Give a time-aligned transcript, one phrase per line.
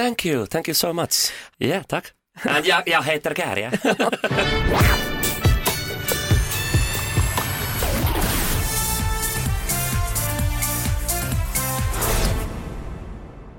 [0.00, 1.32] thank you, thank you so much.
[1.58, 2.12] Ja, yeah, tack.
[2.64, 3.72] Jag, jag heter Kärja.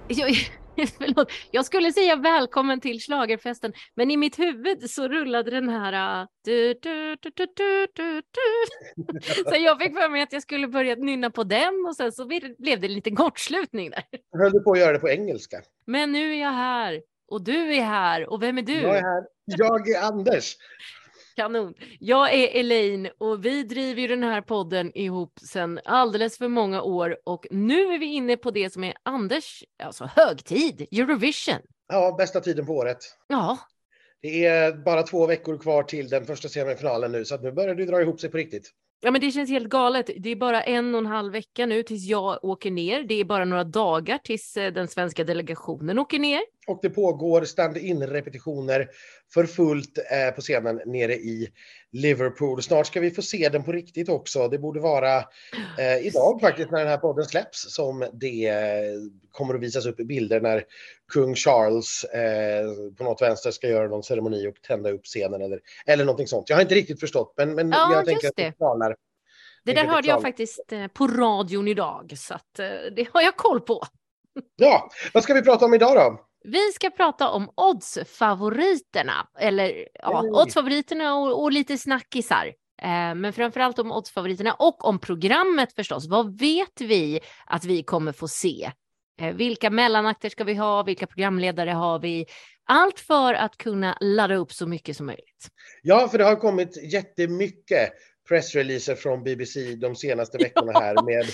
[0.81, 5.69] Jag, förlåt, jag skulle säga välkommen till slagerfesten, men i mitt huvud så rullade den
[5.69, 6.21] här...
[6.21, 9.21] uh, Du, du, du, du, du, du, du.
[9.49, 12.25] Så jag fick för mig att jag skulle börja nynna på den och sen så
[12.25, 14.03] blev blev det en liten kortslutning där.
[14.31, 15.57] Jag höll på att göra det på engelska.
[15.85, 18.81] Men nu är jag här och du är här och vem är du?
[18.81, 19.23] Jag är här.
[19.45, 20.55] Jag är Anders.
[21.35, 21.73] Kanon.
[21.99, 26.81] Jag är Elaine och vi driver ju den här podden ihop sedan alldeles för många
[26.81, 31.59] år och nu är vi inne på det som är Anders, alltså högtid, Eurovision.
[31.87, 32.97] Ja, bästa tiden på året.
[33.27, 33.57] Ja,
[34.21, 37.85] Det är bara två veckor kvar till den första semifinalen nu, så nu börjar det
[37.85, 38.71] dra ihop sig på riktigt.
[39.03, 40.09] Ja, men det känns helt galet.
[40.17, 43.03] Det är bara en och en halv vecka nu tills jag åker ner.
[43.03, 46.41] Det är bara några dagar tills eh, den svenska delegationen åker ner.
[46.71, 48.89] Och det pågår stand-in repetitioner
[49.33, 51.49] för fullt eh, på scenen nere i
[51.91, 52.61] Liverpool.
[52.61, 54.47] Snart ska vi få se den på riktigt också.
[54.47, 55.17] Det borde vara
[55.77, 58.55] eh, idag faktiskt när den här podden släpps som det eh,
[59.31, 60.63] kommer att visas upp bilder när
[61.13, 62.05] kung Charles
[62.97, 66.49] på något vänster ska göra någon ceremoni och tända upp scenen eller, eller någonting sånt.
[66.49, 68.95] Jag har inte riktigt förstått, men, men Ja, jag tänker att det klarnar.
[69.65, 72.53] Det där hörde jag faktiskt på radion idag, så att
[72.95, 73.83] det har jag koll på.
[74.55, 76.30] Ja, vad ska vi prata om idag då?
[76.43, 80.33] Vi ska prata om oddsfavoriterna, eller ja, Mm.
[80.35, 82.45] oddsfavoriterna och, och lite snackisar.
[82.81, 86.07] Eh, men framförallt om oddsfavoriterna och om programmet förstås.
[86.07, 88.71] Vad vet vi att vi kommer få se?
[89.21, 90.83] Eh, vilka mellanakter ska vi ha?
[90.83, 92.25] Vilka programledare har vi?
[92.65, 95.47] Allt för att kunna ladda upp så mycket som möjligt.
[95.81, 97.89] Ja, för det har kommit jättemycket
[98.29, 101.25] pressreleaser från BBC de senaste veckorna här med,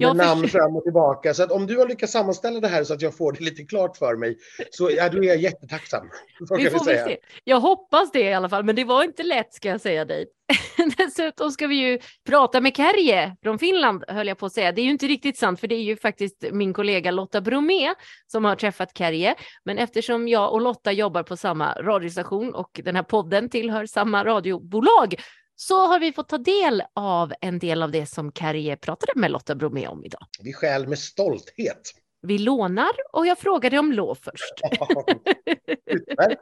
[0.00, 1.34] med namn fram och tillbaka.
[1.34, 3.64] Så att om du har lyckats sammanställa det här så att jag får det lite
[3.64, 4.38] klart för mig,
[4.70, 6.10] så ja, då är jag jättetacksam.
[6.40, 7.18] Vi får väl se.
[7.44, 10.26] Jag hoppas det i alla fall, men det var inte lätt ska jag säga dig.
[10.96, 14.72] Dessutom ska vi ju prata med Kärje från Finland, höll jag på att säga.
[14.72, 17.94] Det är ju inte riktigt sant, för det är ju faktiskt min kollega Lotta Bromé
[18.26, 19.34] som har träffat Kärje.
[19.64, 24.24] Men eftersom jag och Lotta jobbar på samma radiostation och den här podden tillhör samma
[24.24, 25.14] radiobolag
[25.60, 29.30] så har vi fått ta del av en del av det som Kärje pratade med
[29.30, 30.26] Lotta Bromé om idag.
[30.42, 31.94] Vi skäl med stolthet.
[32.22, 34.54] Vi lånar och jag frågade om lov först.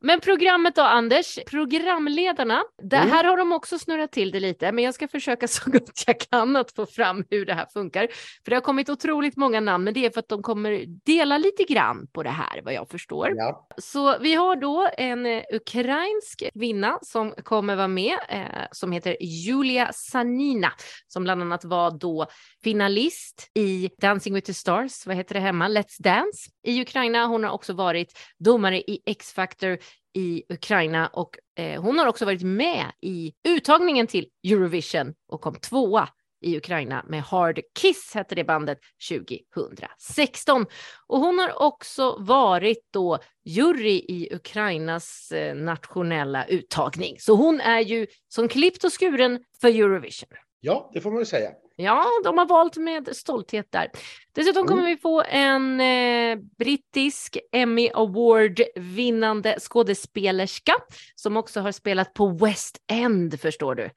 [0.00, 1.38] Men programmet då, Anders?
[1.46, 3.10] Programledarna, där, Mm.
[3.10, 6.20] här har de också snurrat till det lite, men jag ska försöka så gott jag
[6.20, 8.08] kan att få fram hur det här funkar.
[8.44, 11.38] För det har kommit otroligt många namn, men det är för att de kommer dela
[11.38, 13.32] lite grann på det här, vad jag förstår.
[13.36, 13.66] Ja.
[13.76, 19.16] Så vi har då en eh, ukrainsk kvinna som kommer vara med, eh, som heter
[19.20, 20.72] Julia Sanina,
[21.08, 22.26] som bland annat var då
[22.62, 27.26] finalist i Dancing with the Stars, vad heter det hemma, Let's Dance i Ukraina.
[27.26, 29.78] Hon har också varit domare i X-Factor
[30.14, 35.54] i Ukraina och eh, hon har också varit med i uttagningen till Eurovision och kom
[35.54, 36.08] tvåa
[36.40, 38.78] i Ukraina med Hard Kiss hette det bandet
[39.08, 40.66] 2016.
[41.06, 47.16] Och hon har också varit då jury i Ukrainas eh, nationella uttagning.
[47.18, 50.28] Så hon är ju som klippt och skuren för Eurovision
[50.60, 51.50] ja, det får man ju säga.
[51.76, 53.90] Ja, de har valt med stolthet där.
[54.32, 60.72] Dessutom kommer vi få en eh, brittisk Emmy Award vinnande skådespelerska
[61.14, 63.90] som också har spelat på West End, förstår du.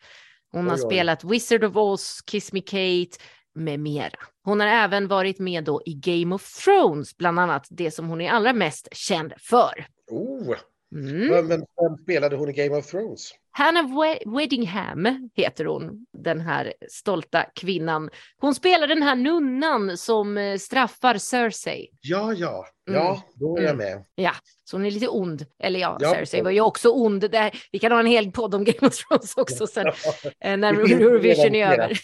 [0.52, 0.88] Hon har Oj, oj.
[0.90, 3.18] spelat Wizard of Oz, Kiss Me Kate
[3.56, 4.20] med mera.
[4.44, 8.22] Hon har även varit med då i Game of Thrones, bland annat det som hon
[8.22, 9.86] är allra mest känd för.
[10.12, 10.56] Oh,
[10.96, 11.30] Mm.
[11.30, 13.32] vem, vem spelade hon i Game of Thrones?
[13.56, 18.10] Hannah We- Weddingham heter hon, den här stolta kvinnan.
[18.38, 21.90] Hon spelar den här nunnan som eh, straffar Cersei.
[22.02, 23.00] Ja, ja, Mm.
[23.02, 23.86] ja, då är jag Mm.
[23.86, 24.06] med.
[24.16, 24.32] Ja,
[24.64, 25.46] så hon är lite ond.
[25.64, 26.12] Eller ja, Ja.
[26.14, 27.32] Cersei var ju också ond.
[27.32, 29.88] Där, vi kan ha en hel podd om Game of Thrones också sen
[30.44, 32.00] eh, när Det Eurovision är över.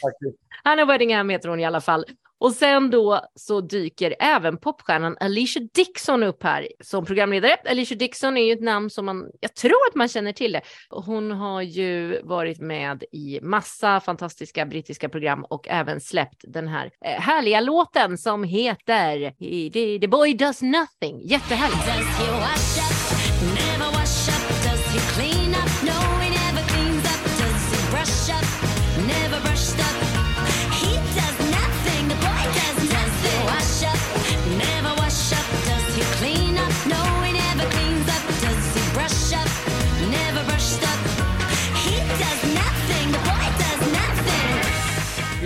[0.63, 2.05] Hannah Weddingham heter hon i alla fall.
[2.41, 7.55] Och sen då så dyker även popstjärnan Alicia Dixon upp här som programledare.
[7.69, 10.61] Alicia Dixon är ju ett namn som man, jag tror att man känner till det.
[10.89, 16.91] Hon har ju varit med i massa fantastiska brittiska program och även släppt den här
[17.05, 21.21] eh, härliga låten som heter He- The, The Boy Does Nothing.
[21.23, 21.79] Jättehärlig.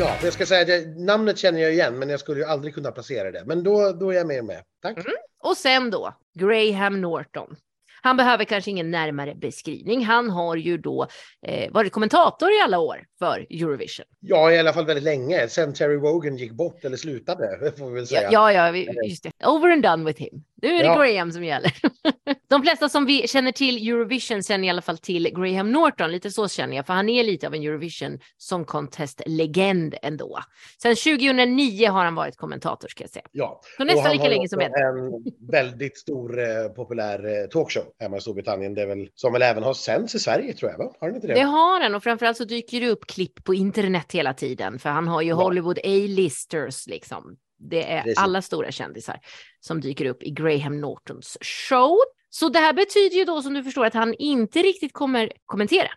[0.03, 2.73] Ja, jag ska säga att jag, namnet känner jag igen, men jag skulle ju aldrig
[2.73, 3.43] kunna placera det.
[3.45, 4.63] Men då, då är jag med med.
[4.81, 4.97] Tack.
[4.97, 5.11] Mm.
[5.43, 7.55] Och sen då, Graham Norton.
[8.03, 10.05] Han behöver kanske ingen närmare beskrivning.
[10.05, 11.07] Han har ju då
[11.47, 14.05] eh, varit kommentator i alla år för Eurovision.
[14.19, 15.47] Ja, i alla fall väldigt länge.
[15.47, 18.29] Sen Terry Wogan gick bort eller slutade, får vi väl säga.
[18.31, 19.47] Ja, ja, just det.
[19.47, 20.43] Over and done with him.
[20.61, 21.03] Nu är det Ja.
[21.03, 21.71] Graham som gäller.
[22.49, 26.11] De flesta som vi känner till Eurovision känner i alla fall till Graham Norton.
[26.11, 30.39] Lite så känner jag, för han är lite av en Eurovision Song Contest-legend ändå.
[30.81, 33.25] Sen 2009 har han varit kommentator ska jag säga.
[33.31, 33.61] Ja.
[33.77, 34.71] Så nästan han lika länge som Ed.
[34.71, 38.73] en väldigt stor eh, populär eh, talkshow hemma i Storbritannien.
[38.73, 40.93] Det är väl, som väl även har sänds i Sverige tror jag, va?
[40.99, 41.33] Har den inte det?
[41.33, 44.89] Det har han och framförallt så dyker det upp klipp på internet hela tiden för
[44.89, 45.35] han har ju Ja.
[45.35, 47.37] Hollywood A-listers liksom.
[47.69, 48.17] Det är Precis.
[48.19, 49.19] alla stora kändisar
[49.59, 51.37] som dyker upp i Graham Nortons
[51.69, 51.97] show.
[52.29, 55.87] Så det här betyder ju då som du förstår att han inte riktigt kommer kommentera.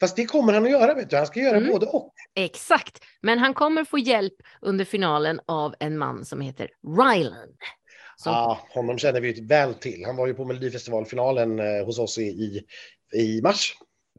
[0.00, 1.16] Fast det kommer han att göra, vet du.
[1.16, 1.70] Han ska göra Mm.
[1.70, 2.14] både och.
[2.34, 6.68] Exakt, men han kommer få hjälp under finalen av en man som heter
[6.98, 7.56] Ryland.
[8.16, 8.30] Så.
[8.30, 10.04] Ja, honom känner vi ju väl till.
[10.06, 12.66] Han var ju på Melodifestivalfinalen eh, hos oss i, i,
[13.14, 13.74] i mars.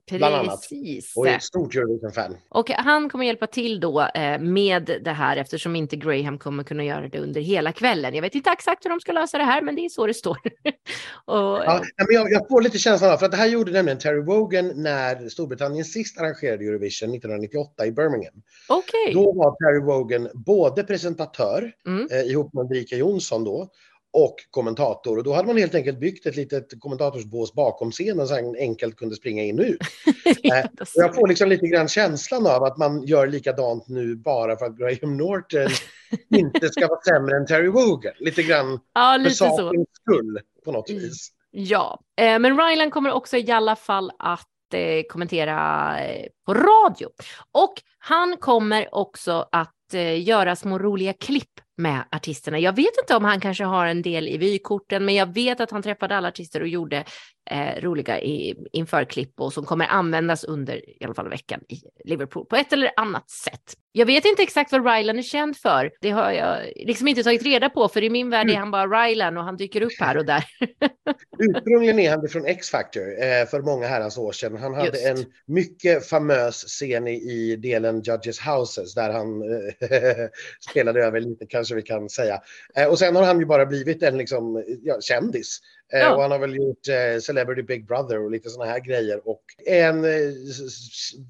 [0.09, 1.13] Precis.
[1.17, 2.37] och är ett stort Eurovision-fan.
[2.49, 6.83] Och han kommer hjälpa till då eh, med det här eftersom inte Graham kommer kunna
[6.83, 8.15] göra det under hela kvällen.
[8.15, 10.13] Jag vet inte exakt hur de ska lösa det här, men det är så det
[10.13, 10.37] står.
[11.25, 13.99] och, Ja, men jag, jag får lite känslan av, för att det här gjorde nämligen
[13.99, 18.41] Terry Wogan när Storbritannien sist arrangerade Eurovision 1998 i Birmingham.
[18.69, 19.13] Okej.
[19.13, 22.07] Då var Terry Wogan både presentatör Mm.
[22.11, 23.67] eh, ihop med Ulrika Jonsson då
[24.15, 25.17] och kommentator.
[25.17, 28.95] Och då hade man helt enkelt byggt ett litet kommentatorsbås bakom scenen så han enkelt
[28.95, 29.79] kunde springa in och ut.
[30.81, 31.01] Och så.
[31.01, 34.77] jag får liksom lite grann känslan av att man gör likadant nu bara för att
[34.77, 35.67] Graham Norton
[36.35, 38.13] inte ska vara sämre än Terry Wogan.
[38.19, 39.57] Lite grann ja, för lite så.
[39.57, 41.01] sakens skull på något Mm.
[41.01, 41.31] vis.
[41.51, 47.07] Ja, eh, men Ryland kommer också i alla fall att eh, kommentera eh, på radio.
[47.51, 52.59] Och han kommer också att eh, göra små roliga klipp med artisterna.
[52.59, 55.71] Jag vet inte om han kanske har en del i vykorten, men jag vet att
[55.71, 57.03] han träffade alla artister och gjorde
[57.51, 62.45] eh, roliga i, införklipp och som kommer användas under i alla fall veckan i Liverpool
[62.45, 63.75] på ett eller annat sätt.
[63.97, 65.91] Jag vet inte exakt vad Ryland är känd för.
[66.01, 68.87] Det har jag liksom inte tagit reda på, för i min värld är han bara
[68.87, 70.45] Ryland och han dyker upp här och där.
[71.39, 74.57] Ursprungligen är han från X-Factor eh, för många herrans år sedan.
[74.57, 75.05] Han hade Just.
[75.05, 80.29] en mycket famös scen i, i delen Judges Houses där han eh,
[80.69, 82.41] spelade över lite kanske vi kan säga.
[82.77, 85.59] Eh, och sen har han ju bara blivit en liksom, ja, kändis.
[85.93, 86.15] Eh, Ja.
[86.15, 89.27] Och han har väl gjort eh, Celebrity Big Brother och lite sådana här grejer.
[89.29, 90.11] Och en eh,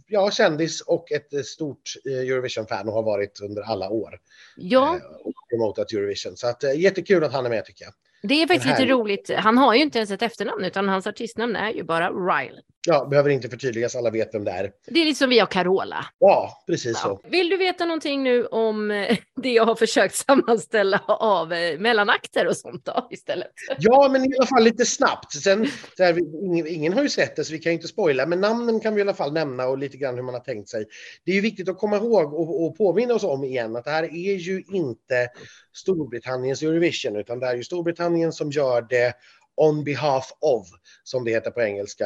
[0.08, 4.20] ja, kändis och ett eh, stort Eurovision-fan och har varit under alla år.
[4.58, 6.38] Ja, och promotat Eurovision.
[6.38, 7.94] Så att, jättekul att han är med tycker jag.
[8.24, 9.32] det är faktiskt lite roligt.
[9.36, 12.66] Han har ju inte ens ett efternamn utan hans artistnamn är ju bara Ryland.
[12.88, 14.72] Ja, behöver inte förtydligas, alla vet vem det är.
[14.88, 16.06] Det är lite som vi har Carola.
[16.20, 17.20] Ja, precis så.
[17.24, 17.30] Ja.
[17.30, 22.48] Vill du veta någonting nu om eh, det jag har försökt sammanställa av eh, mellanakter
[22.48, 23.52] och sånt då istället?
[23.80, 25.32] Ja, men i alla fall lite snabbt.
[25.32, 25.68] Sen,
[25.98, 28.42] så här, ingen, ingen har ju sett det så vi kan ju inte spoila, men
[28.42, 30.86] namnen kan vi i alla fall nämna och lite grann hur man har tänkt sig.
[31.26, 33.92] Det är ju viktigt att komma ihåg och, och påminna oss om igen att det
[33.92, 35.30] här är ju inte
[35.74, 39.14] Storbritanniens Eurovision, utan det är ju Storbritannien som gör det
[39.56, 40.68] on behalf of,
[41.04, 42.06] som det heter på engelska,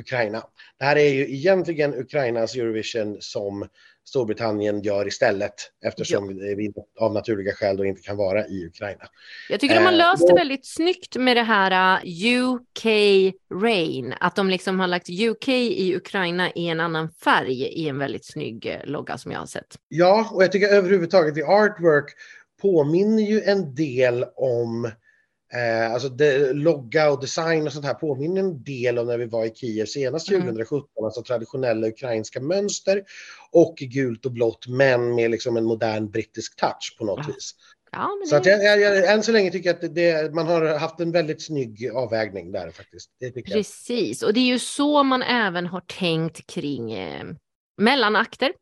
[0.00, 0.42] Ukraina.
[0.78, 3.68] Det här är ju egentligen Ukrainas Eurovision som
[4.04, 5.54] Storbritannien gör istället
[5.84, 9.04] eftersom vi av naturliga skäl då inte kan vara i Ukraina.
[9.48, 12.86] Jag tycker de har Eh, löst det väldigt snyggt med det här eh, UK
[13.62, 14.14] Rain.
[14.20, 18.24] Att de liksom har lagt UK i Ukraina i en annan färg i en väldigt
[18.24, 19.76] snygg eh, logga som jag har sett.
[19.88, 22.14] Ja, och jag tycker överhuvudtaget i artwork
[22.62, 24.90] påminner ju en del om
[25.54, 29.26] eh, alltså det, logga och design och sånt här påminner en del om när vi
[29.26, 30.42] var i Kiev senast Mm.
[30.42, 33.02] 2017, alltså traditionella ukrainska mönster
[33.52, 37.34] och gult och blått men med liksom en modern brittisk touch på något Ja.
[37.34, 37.54] vis.
[37.92, 40.78] Ja, Så att jag, jag, jag, än så länge tycker jag att det, man har
[40.78, 43.10] haft en väldigt snygg avvägning där faktiskt.
[43.46, 47.24] Precis, och det är ju så man även har tänkt kring eh,
[47.78, 48.52] mellanakter.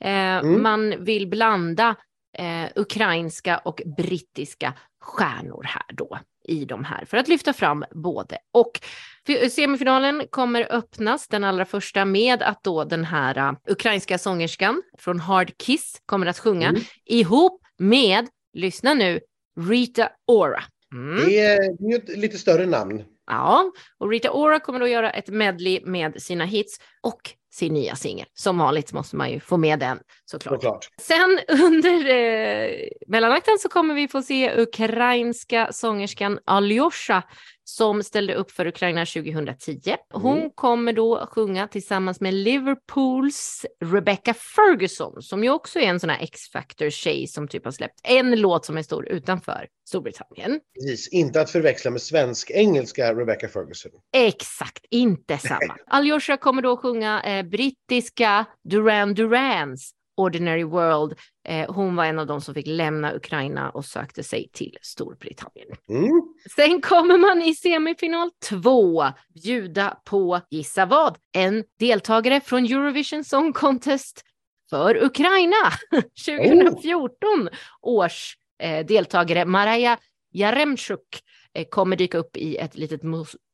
[0.00, 0.62] Eh, Mm.
[0.62, 1.96] Man vill blanda
[2.38, 8.38] eh, ukrainska och brittiska stjärnor här då i de här för att lyfta fram både
[8.52, 8.80] och.
[9.26, 14.82] Fi- Semifinalen kommer öppnas den allra första med att då den här uh, ukrainska sångerskan
[14.98, 16.82] från Hard Kiss kommer att sjunga Mm.
[17.04, 19.20] ihop med, lyssna nu,
[19.60, 20.62] Rita Ora.
[20.92, 21.24] Mm.
[21.28, 23.04] Det är, det är ett lite större namn.
[23.26, 27.20] Ja, och Rita Ora kommer då göra ett medley med sina hits och
[27.52, 28.26] sin nya singel.
[28.34, 30.62] Som vanligt måste man ju få med den såklart.
[30.62, 30.88] Såklart.
[31.00, 37.22] Sen under eh, mellanakten så kommer vi få se ukrainska sångerskan Alyosha
[37.64, 39.96] som ställde upp för Ukraina 2010.
[40.12, 40.50] Hon Mm.
[40.54, 46.22] kommer då sjunga tillsammans med Liverpools Rebecca Ferguson som ju också är en sån här
[46.22, 50.60] X-Factor-tjej som typ har släppt en låt som är stor utanför Storbritannien.
[50.74, 53.92] Precis, inte att förväxla med svensk-engelska Rebecca Ferguson.
[54.16, 55.76] Exakt, inte samma.
[55.86, 61.18] Aljosha kommer då sjunga eh, brittiska Duran Durans Ordinary World.
[61.48, 65.68] Eh, hon var en av de som fick lämna Ukraina och sökte sig till Storbritannien.
[65.88, 66.22] Mm.
[66.56, 69.04] Sen kommer man i semifinal två
[69.34, 74.22] bjuda på, gissa vad, en deltagare från Eurovision Song Contest
[74.70, 75.56] för Ukraina.
[76.26, 77.48] 2014
[77.82, 79.98] års eh, deltagare Maraja
[80.32, 81.22] Jaremchuk
[81.54, 83.00] eh, kommer dyka upp i ett litet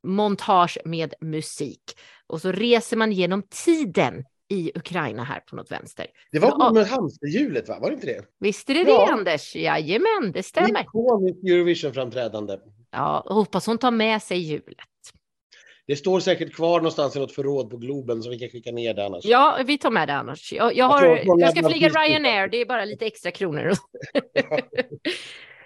[0.07, 1.83] montage med musik.
[2.27, 6.07] Och så reser man genom tiden i Ukraina här på något vänster.
[6.33, 6.73] Det var Ja.
[6.73, 7.79] med hamsterhjulet, va?
[7.81, 8.25] Var det inte det?
[8.41, 9.07] Visste det Ja.
[9.07, 9.57] det Anders?
[9.57, 10.81] Jajamän, det stämmer.
[10.81, 12.59] Ikoniskt Eurovision-framträdande.
[12.91, 14.87] Ja, hoppas hon tar med sig hjulet.
[15.87, 18.95] Det står säkert kvar någonstans i något förråd på Globen så vi kan skicka ner
[18.95, 19.25] det annars.
[19.25, 20.53] Ja, vi tar med det annars.
[20.53, 21.89] Jag, jag, har, jag ska flyga.
[21.89, 23.73] Ryanair, det är bara lite extra kronor.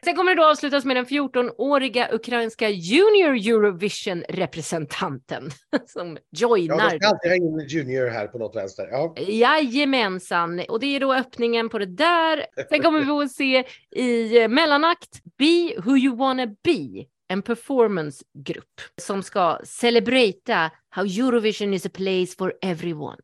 [0.05, 5.51] Sen kommer det då avslutas med den 14-åriga ukrainska Junior Eurovision-representanten
[5.87, 6.91] som Ja, joinar.
[6.91, 8.89] de ska alltid in Junior här på något vänster.
[8.91, 9.15] Ja.
[9.19, 12.47] Jajamensan, och det är då öppningen på det där.
[12.69, 13.65] Sen kommer vi att se
[13.97, 21.75] i eh, mellanakt Be Who You Wanna Be, en performancegrupp som ska celebrata how Eurovision
[21.75, 23.17] is a place for everyone.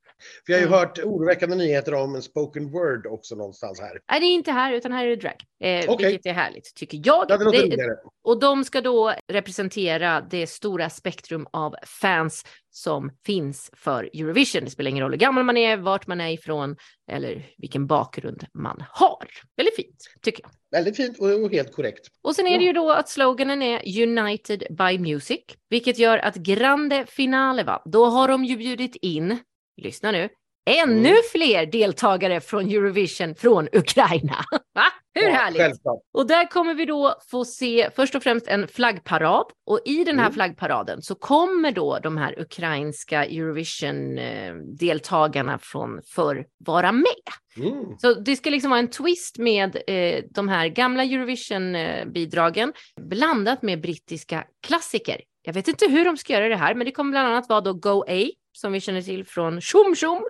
[0.47, 0.78] För jag har ju Mm.
[0.78, 3.99] hört oroväckande nyheter om en spoken word också någonstans här.
[4.11, 5.35] Nej, det är inte här, utan här är det drag.
[5.64, 6.06] Eh, Okej.
[6.06, 7.26] Vilket är härligt, tycker jag.
[7.28, 13.70] Ja, det Det- och de ska då representera det stora spektrum av fans som finns
[13.76, 14.64] för Eurovision.
[14.64, 16.76] Det spelar ingen roll hur gammal man är, vart man är ifrån
[17.11, 19.26] eller vilken bakgrund man har.
[19.56, 20.50] Väldigt fint, tycker jag.
[20.70, 22.06] Väldigt fint och och helt korrekt.
[22.23, 26.35] Och sen är det ju då att sloganen är United by Music, vilket gör att
[26.35, 27.82] Grande Finale, va?
[27.85, 29.38] då har de ju bjudit in,
[29.78, 30.28] lyssna nu,
[30.70, 31.20] ännu Mm.
[31.32, 34.37] fler deltagare från Eurovision från Ukraina.
[34.75, 34.85] Va?
[35.14, 35.61] Hur Ja, härligt?
[35.62, 35.99] Självklart.
[36.14, 40.16] Och där kommer vi då få se först och främst en flaggparad och i den
[40.18, 40.35] här Mm.
[40.35, 47.04] flaggparaden så kommer då de här ukrainska Eurovision-deltagarna från förr vara med.
[47.56, 47.85] Mm.
[47.99, 53.80] Så det ska liksom vara en twist med eh, de här gamla Eurovision-bidragen blandat med
[53.80, 55.20] brittiska klassiker.
[55.42, 57.61] Jag vet inte hur de ska göra det här, men det kommer bland annat vara
[57.61, 58.26] då Go A
[58.58, 60.24] som vi känner till från Tjom Tjom.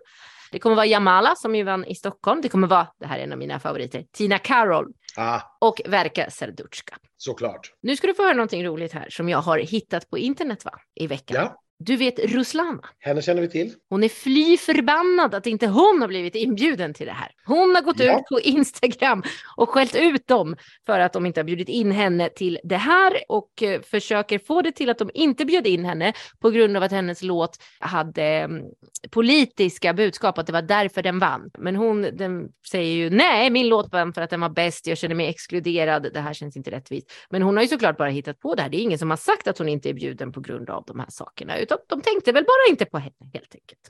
[0.52, 2.40] Det kommer vara Jamala som ju vann i Stockholm.
[2.40, 6.30] Det kommer vara, det här är en av mina favoriter, Tina Karol Ah, och Verka
[6.30, 6.96] Serduchka.
[7.16, 7.72] såklart.
[7.82, 10.72] Nu ska du få höra någonting roligt här som jag har hittat på internet va?
[10.94, 11.36] i veckan.
[11.36, 12.80] Ja, Du vet Ruslana.
[12.98, 13.74] henne känner vi till.
[13.90, 17.28] Hon är fly förbannad att inte hon har blivit inbjuden till det här.
[17.46, 18.18] Hon har gått Ja.
[18.18, 19.22] ut på Instagram
[19.56, 20.56] och skällt ut dem
[20.86, 24.62] för att de inte har bjudit in henne till det här och eh, försöker få
[24.62, 28.22] det till att de inte bjöd in henne på grund av att hennes låt hade
[28.24, 28.62] mm,
[29.10, 31.50] politiska budskap, att det var därför den vann.
[31.58, 34.98] Men hon den säger ju nej, min låt vann för att den var bäst, jag
[34.98, 37.12] känner mig exkluderad, det här känns inte rättvist.
[37.30, 39.16] Men hon har ju såklart bara hittat på det här, det är ingen som har
[39.16, 42.32] sagt att hon inte är bjuden på grund av de här sakerna, utan de tänkte
[42.32, 43.80] väl bara inte på henne helt enkelt.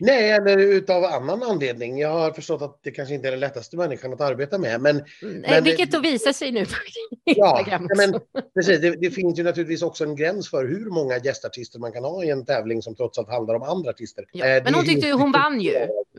[0.00, 1.98] Nej, eller utav annan anledning.
[1.98, 4.80] Jag har förstått att det kanske inte är den lättaste människan att arbeta med.
[4.80, 5.04] Men Nej,
[5.48, 6.64] Men- vilket då visar sig nu
[7.24, 8.20] ja, men,
[8.54, 12.04] precis, det, det finns ju naturligtvis också en gräns för hur många gästartister man kan
[12.04, 14.24] ha i en tävling som trots allt handlar om andra artister.
[14.32, 15.74] Ja, Eh, men det hon tyckte ju, hon vann ju.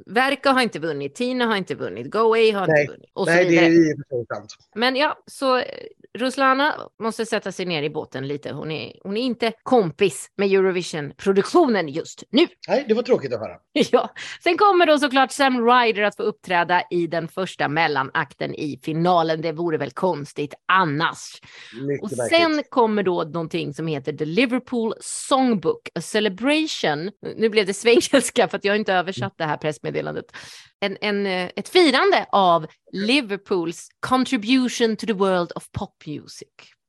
[0.05, 2.81] Verka har inte vunnit, Tina har inte vunnit, Go Away har Nej.
[2.81, 3.65] inte vunnit och så Nej, det vidare.
[3.65, 4.55] är ju sant.
[4.75, 5.63] Men ja, så eh,
[6.15, 8.51] Ruslana måste sätta sig ner i båten lite.
[8.51, 12.47] Hon är, hon är inte kompis med Eurovision-produktionen just nu.
[12.67, 13.57] Nej, det var tråkigt att höra.
[13.91, 14.09] Ja.
[14.43, 19.41] Sen kommer då såklart Sam Ryder att få uppträda i den första mellanakten i finalen.
[19.41, 21.41] Det vore väl konstigt annars.
[21.87, 27.11] Mycket Och sen kommer då någonting som heter The Liverpool Songbook, a celebration.
[27.37, 30.25] Nu blev det svengelska för att jag inte översatt det här pressmeddelandet.
[30.79, 36.47] En, en, eh, ett firande av Liverpools contribution to the world of pop music.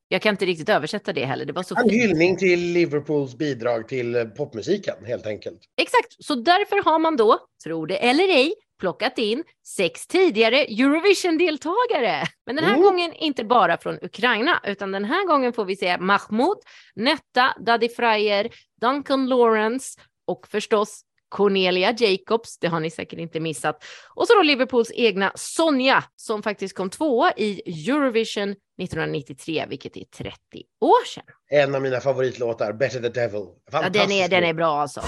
[0.08, 2.02] Jag kan inte riktigt översätta det heller, det var så En fint.
[2.02, 5.60] hyllning till Liverpools bidrag till eh, popmusiken helt enkelt.
[5.80, 12.22] Exakt, så därför har man då, tro det eller ej, plockat in sex tidigare Eurovision-deltagare.
[12.46, 12.82] Men den här Mm.
[12.86, 16.56] gången inte bara från Ukraina, utan den här gången får vi se Mahmoud,
[16.94, 23.84] Netta, Daddy Fryer, Duncan Lawrence och förstås Cornelia Jacobs, det har ni säkert inte missat.
[24.14, 30.04] Och så då Liverpools egna Sonja som faktiskt kom tvåa i Eurovision 1993, vilket är
[30.04, 30.36] 30
[30.80, 31.24] år sedan.
[31.50, 33.46] En av mina favoritlåtar, Better the Devil.
[33.72, 35.02] Ja, den, är, den är bra alltså.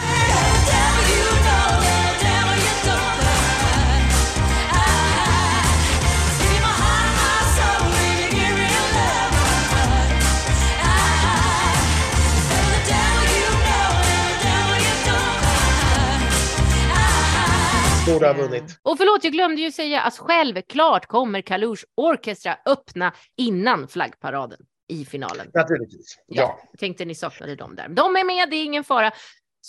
[18.12, 18.80] Borde ha Eh, vunnit.
[18.82, 25.04] Och förlåt, jag glömde ju säga att självklart kommer Kalush Orchestra öppna innan flaggparaden i
[25.04, 25.50] finalen.
[25.54, 26.16] Naturligtvis.
[26.26, 26.58] Ja.
[26.72, 27.88] Jag tänkte ni saknade dem där.
[27.88, 29.12] De är med, det är ingen fara.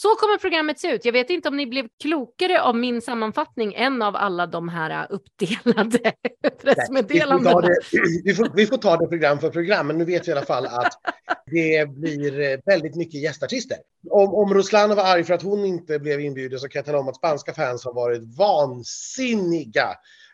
[0.02, 1.06] Så kommer programmet se ut.
[1.06, 4.90] Jag vet inte om ni blev klokare av min sammanfattning än av alla de här
[4.90, 6.00] äh, uppdelade
[6.62, 7.70] pressmeddelandena.
[7.92, 10.32] Vi, vi, får, vi får ta det program för program, men nu vet vi i
[10.32, 10.94] alla fall att
[11.52, 13.78] det blir eh, väldigt mycket gästartister.
[14.10, 17.00] Om, om Ruslan var arg för att hon inte blev inbjuden så kan jag tala
[17.00, 19.88] om att spanska fans har varit vansinniga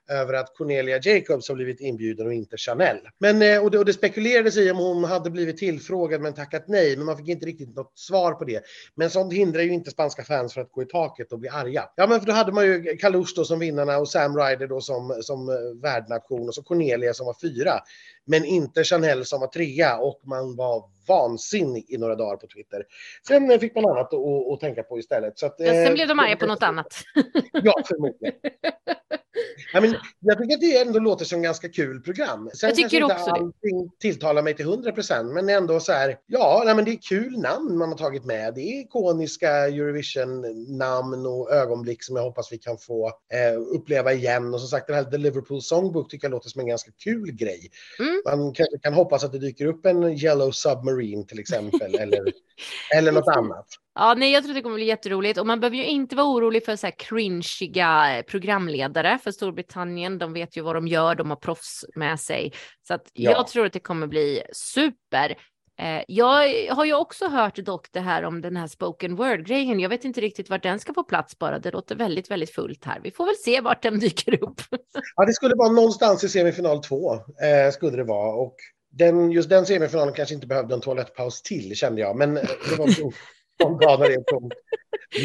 [0.10, 2.98] över att Cornelia Jacobs har blivit inbjuden och inte Chanel.
[3.20, 6.68] Men, eh, och, det, och det spekulerades i om hon hade blivit tillfrågad men tackat
[6.68, 8.62] nej, men man fick inte riktigt något svar på det.
[8.96, 11.90] Men sånt hindrar ju inte spanska fans från att gå i taket och bli arga.
[11.96, 14.82] Ja, men för då hade man ju Kalush då som vinnarna och Sam Ryder då
[14.82, 17.74] som, som eh, värdnation och så Cornelia som var fyra.
[18.25, 22.84] Men inte Chanel som var trea och man var vansinnig i några dagar på Twitter.
[23.27, 25.39] Sen eh, fick man annat att, att, tänka på istället.
[25.39, 27.03] Så att, Ja, sen eh, blev de arga på något annat.
[27.51, 28.36] Ja, förmodligen.
[29.74, 32.50] Ja, men jag tycker att det ändå låter som ganska kul program.
[32.53, 33.32] Sen Jag tycker inte också det.
[33.32, 37.01] allting tilltalar mig till 100 procent, men ändå så här, ja, nej, men det är
[37.10, 38.53] kul namn man har tagit med.
[38.55, 44.53] Det är ikoniska Eurovision-namn och ögonblick som jag hoppas vi kan få eh, uppleva igen.
[44.53, 47.32] Och som sagt, den här The Liverpool Songbook tycker jag låter som en ganska kul
[47.32, 47.72] grej.
[48.00, 48.14] Mm.
[48.25, 52.24] Man kanske kan hoppas att det dyker upp en Yellow Submarine till exempel, eller,
[52.95, 53.65] eller något annat.
[53.95, 56.65] Ja, nej, jag tror det kommer bli jätteroligt och man behöver ju inte vara orolig
[56.65, 60.17] för så här cringiga eh, programledare för Storbritannien.
[60.17, 62.53] De vet ju vad de gör, de har proffs med sig.
[62.88, 63.31] Så att Ja.
[63.31, 65.36] jag tror att det kommer bli super.
[65.77, 69.79] Eh, jag har ju också hört dock det här om den här spoken word-grejen.
[69.79, 71.60] Jag vet inte riktigt vart den ska få plats bara.
[71.60, 73.00] Det låter väldigt, väldigt fullt här.
[73.03, 74.62] Vi får väl se vart den dyker upp.
[75.15, 78.34] Ja, det skulle vara någonstans i semifinal två, eh, skulle det vara.
[78.36, 78.55] Och
[78.91, 82.17] den, just den semifinalen kanske inte behövde en toalettpaus till, kände jag.
[82.17, 84.51] Men eh, det var reaktion.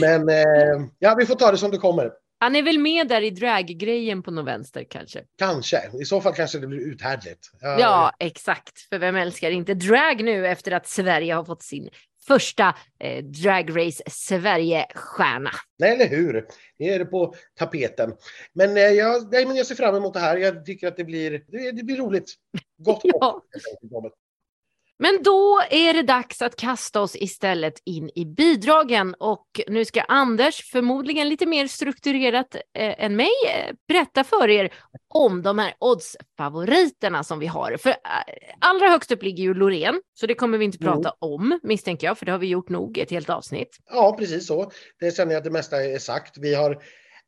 [0.01, 2.13] Men eh, ja, vi får ta det som det kommer.
[2.43, 5.25] Han är väl med där i draggrejen på någon vänster kanske.
[5.39, 5.91] Kanske.
[6.03, 7.51] I så fall kanske det blir uthärdligt.
[7.61, 8.81] Ja, exakt.
[8.81, 11.89] För vem älskar inte drag nu efter att Sverige har fått sin
[12.27, 15.51] första eh, Drag Race Sverige-stjärna.
[15.79, 16.47] Nej, eller hur?
[16.79, 18.13] Det är det på tapeten.
[18.53, 20.37] Men, eh, jag, nej, men jag ser fram emot det här.
[20.37, 22.35] Jag tycker att det blir, det, det blir roligt.
[22.79, 23.01] Gott.
[23.05, 23.43] Ja.
[23.53, 24.11] det.
[25.03, 30.01] Men då är det dags att kasta oss istället in i bidragen och nu ska
[30.01, 34.73] Anders, förmodligen lite mer strukturerat eh, än mig, eh, berätta för er
[35.09, 37.77] om de här oddsfavoriterna som vi har.
[37.77, 37.97] För eh,
[38.61, 40.93] allra högst upp ligger ju Loreen, så det kommer vi inte Mm.
[40.95, 43.77] prata om misstänker jag, för det har vi gjort nog ett helt avsnitt.
[43.91, 44.71] Ja, precis så.
[45.01, 46.39] Det känner jag att det mesta är sagt.
[46.39, 46.83] Vi har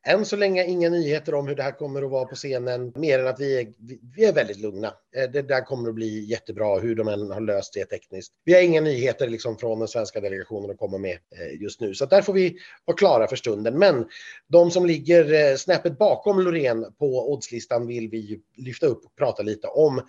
[0.07, 3.19] än så länge inga nyheter om hur det här kommer att vara på scenen, mer
[3.19, 3.67] än att vi är,
[4.15, 4.93] vi- är väldigt lugna.
[5.15, 8.33] Eh, det där kommer att bli jättebra, hur de än har löst det tekniskt.
[8.45, 11.93] Vi har inga nyheter liksom från den svenska delegationen att komma med eh, just nu,
[11.93, 13.79] så där får vi vara klara för stunden.
[13.79, 14.05] Men
[14.47, 19.43] de som ligger eh, snäppet bakom Loreen på oddslistan vill vi lyfta upp och prata
[19.43, 20.01] lite om.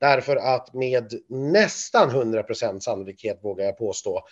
[0.00, 4.22] Därför att med nästan 100% sannolikhet vågar jag påstå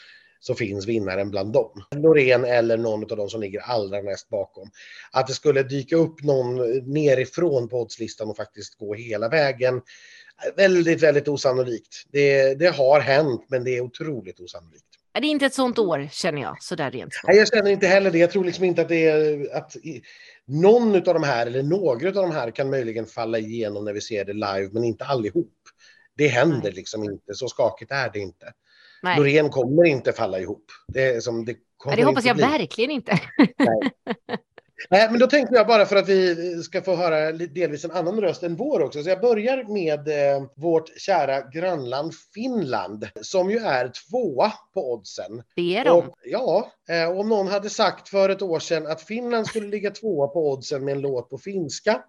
[0.46, 1.70] så finns vinnaren bland dem.
[1.94, 4.70] Loreen eller någon av de som ligger allra näst bakom.
[5.12, 6.56] Att det skulle dyka upp någon
[6.92, 9.74] nerifrån på oddslistan och faktiskt gå hela vägen.
[10.44, 12.02] är Väldigt, väldigt osannolikt.
[12.08, 14.84] Det, det har hänt, men det är otroligt osannolikt.
[15.14, 18.10] Är det inte ett sånt år känner jag, sådär rent Nej, jag känner inte heller
[18.10, 18.18] det.
[18.18, 19.76] Jag tror liksom inte att det är att
[20.46, 24.00] någon av de här eller några av de här kan möjligen falla igenom när vi
[24.00, 25.58] ser det live, men inte allihop.
[26.16, 26.72] Det händer Nej.
[26.72, 27.34] liksom inte.
[27.34, 28.52] Så skakigt är det inte.
[29.04, 29.18] Nej.
[29.18, 30.64] Loreen kommer inte falla ihop.
[30.88, 32.44] Det, är som, det kommer det hoppas jag bli.
[32.44, 33.20] verkligen inte.
[34.90, 38.20] Nej, men då tänkte jag bara för att vi ska få höra delvis en annan
[38.20, 39.02] röst än vår också.
[39.02, 45.42] Så jag börjar med eh, vårt kära grannland Finland som ju är tvåa på oddsen.
[45.56, 46.08] Det är de.
[46.08, 46.72] Och, ja,
[47.16, 50.84] om någon hade sagt för ett år sedan att Finland skulle ligga tvåa på oddsen
[50.84, 52.02] med en låt på finska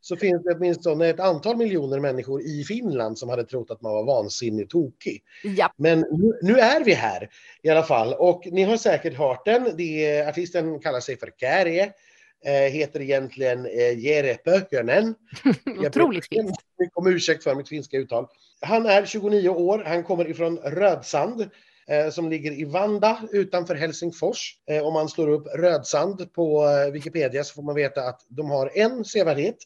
[0.00, 3.92] så finns det åtminstone ett antal miljoner människor i Finland som hade trott att man
[3.92, 5.22] var vansinnigt tokig.
[5.42, 7.28] Ja, Men nu, nu är vi här
[7.62, 9.68] i alla fall och ni har säkert hört den.
[9.76, 11.92] Det artisten kallar sig för Kärje,
[12.44, 15.14] eh, heter egentligen eh, Jere Pökönen.
[15.64, 16.56] Jag otroligt ber fint.
[16.78, 18.26] mycket om ursäkt för mitt finska uttal.
[18.60, 21.46] Han är 29 år, han kommer ifrån Rödsand eh,
[22.12, 24.56] som ligger i Vanda utanför Helsingfors.
[24.70, 28.50] Eh, om man slår upp Rödsand på eh, Wikipedia så får man veta att de
[28.50, 29.56] har en sevärdhet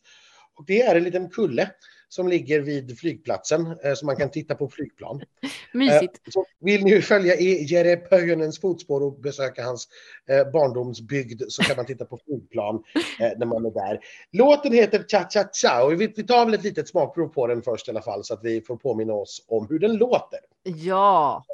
[0.59, 1.70] och det är en liten kulle
[2.11, 5.22] som ligger vid flygplatsen eh, så man kan titta på flygplan.
[5.74, 6.02] Mysigt.
[6.26, 9.88] Eh, Så vill ni följa i Jere Pöjönens fotspår och besöka hans
[10.28, 12.83] eh, barndomsbygd så kan man titta på flygplan
[13.20, 14.00] eh, när man är där.
[14.33, 17.88] Låten heter Cha Cha Cha och vi tar väl ett litet smakprov på den först
[17.88, 20.38] i alla fall så att vi får påminna oss om hur den låter.
[20.62, 21.44] Ja.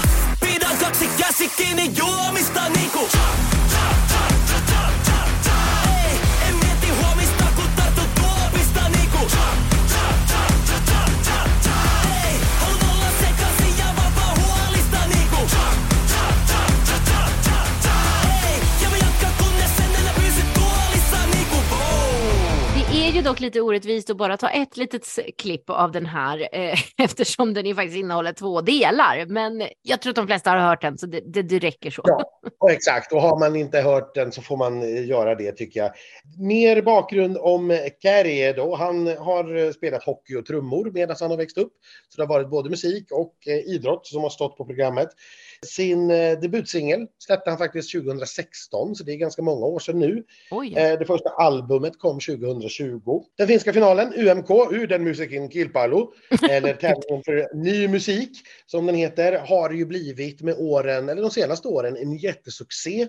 [0.45, 2.63] Pidä kaksi käsikini juomista.
[23.45, 25.07] Lite orättvist att bara ta ett litet
[25.39, 29.27] klipp av den här eh, eftersom den ju faktiskt innehåller två delar.
[29.27, 32.03] Men jag tror att de flesta har hört den så det, det, det räcker så.
[32.05, 32.25] Ja,
[32.59, 33.13] och exakt.
[33.13, 35.93] Och har man inte hört den så får man eh, göra det tycker jag.
[36.39, 38.75] Mer bakgrund om Carrie då.
[38.75, 41.73] Han har eh, spelat hockey och trummor medan han har växt upp.
[42.09, 45.09] Så det har varit både musik och eh, idrott som har stått på programmet.
[45.67, 50.25] Sin eh, debutsingel släppte han faktiskt 2016, så det är ganska många år sedan nu.
[50.51, 50.75] Oj.
[50.77, 53.23] Eh, Det första albumet kom 2020.
[53.38, 56.07] Den finska finalen, UMK, ur den musiken Kilpailu,
[56.51, 58.31] eller tävlingen för ny musik
[58.67, 63.09] som den heter, har ju blivit med åren, eller de senaste åren, en jättesuccé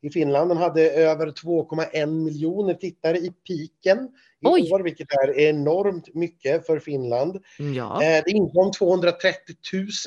[0.00, 0.50] i Finland.
[0.50, 4.08] Den hade över 2,1 miljoner tittare i piken
[4.52, 4.72] Oj.
[4.72, 7.38] år, vilket är enormt mycket för Finland.
[7.76, 9.54] Ja, Eh, Det inkom 230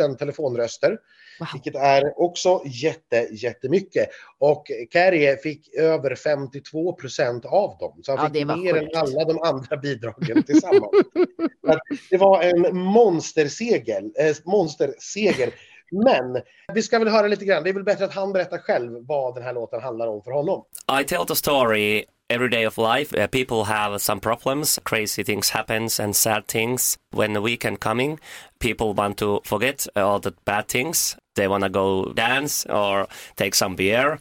[0.01, 0.97] 000 telefonröster.
[1.39, 1.47] wow.
[1.53, 4.09] Vilket är också jätte, jättemycket.
[4.37, 7.99] Och Carrie fick över 52 procent av dem.
[8.03, 8.95] Så han Ja, fick mer sjukt.
[8.95, 10.91] än alla de andra bidragen tillsammans.
[12.09, 14.01] Det var en monsterseger.
[14.19, 15.49] Eh, monsterseger.
[15.91, 16.41] Men
[16.73, 17.63] vi ska väl höra lite grann.
[17.63, 20.31] Det är väl bättre att han berättar själv vad den här låten handlar om för
[20.31, 20.65] honom.
[21.01, 23.13] I tell the story every day of life.
[23.13, 26.97] Uh, people have some problems, crazy things happens and sad things.
[27.11, 28.19] When the weekend coming,
[28.59, 31.17] people want to forget all the bad things.
[31.35, 34.19] They want to go dance or take some beer.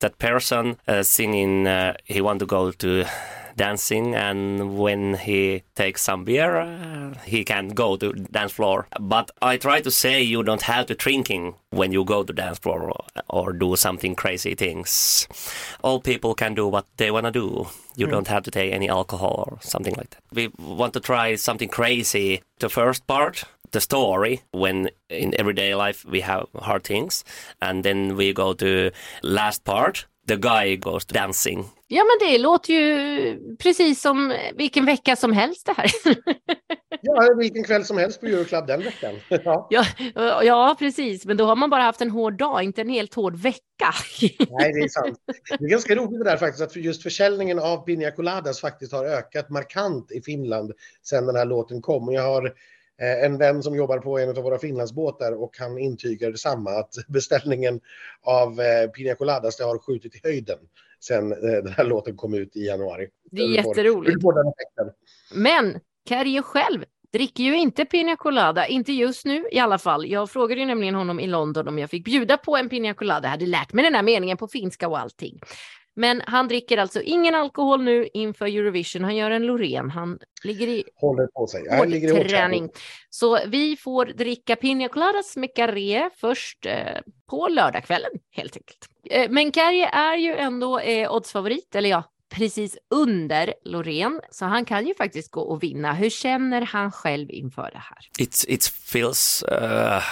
[0.00, 3.04] That person uh, singing, uh, he want to go to
[3.56, 8.86] dancing and when he takes some beer uh, he can go to dance floor.
[9.00, 12.58] But i try to say you don't have to drinking when you go to dance
[12.58, 15.28] floor or, or do something crazy things.
[15.82, 17.66] All people can do what they want to do.
[17.96, 20.22] You don't have to take any alcohol or something like that.
[20.32, 22.42] We want to try something crazy.
[22.58, 27.24] The first part the story when in everyday life we have hard things
[27.60, 28.90] and then we go to
[29.22, 35.16] last part the guy goes dancing ja, men det låter ju precis som vilken vecka
[35.16, 35.90] som helst det här.
[37.02, 39.14] Ja, vilken kväll som helst på Euroclub den veckan.
[39.44, 39.68] Ja.
[39.70, 41.26] ja, ja, precis.
[41.26, 43.60] Men då har man bara haft en hård dag, inte en helt hård vecka.
[44.20, 45.18] Nej, det är sant.
[45.58, 49.04] Det är ganska roligt det där faktiskt att just försäljningen av Pina Coladas faktiskt har
[49.04, 52.08] ökat markant i Finland sedan den här låten kom.
[52.08, 52.52] Och jag har
[53.00, 56.94] eh, en vän som jobbar på en av våra Finlandsbåtar och han intygar detsamma att
[57.08, 57.80] beställningen
[58.22, 60.58] av eh, Pina Coladas det har skjutit i höjden
[61.00, 63.08] sedan eh, den här låten kom ut i januari.
[63.30, 64.16] Det är jätteroligt.
[65.34, 70.06] Men Carrie själv dricker ju inte Pina Colada, inte just nu i alla fall.
[70.06, 73.22] Jag frågade ju nämligen honom i London om jag fick bjuda på en Pina Colada.
[73.22, 75.40] Jag hade lärt mig den här meningen på finska och allting.
[75.96, 79.04] Men han dricker alltså ingen alkohol nu inför Eurovision.
[79.04, 79.90] Han gör en Loreen.
[79.90, 81.70] Han ligger i Håller på sig.
[81.70, 82.70] Här ligger hårt träning.
[83.10, 88.88] Så vi får dricka Pina Coladas med Carré först eh, på lördagskvällen helt enkelt.
[89.10, 92.04] Eh, men Carré är ju ändå eh, oddsfavorit, eller ja,
[92.34, 94.20] precis under Loreen.
[94.30, 95.92] Så han kan ju faktiskt gå och vinna.
[95.92, 97.98] Hur känner han själv inför det här?
[98.18, 100.02] It it feels uh,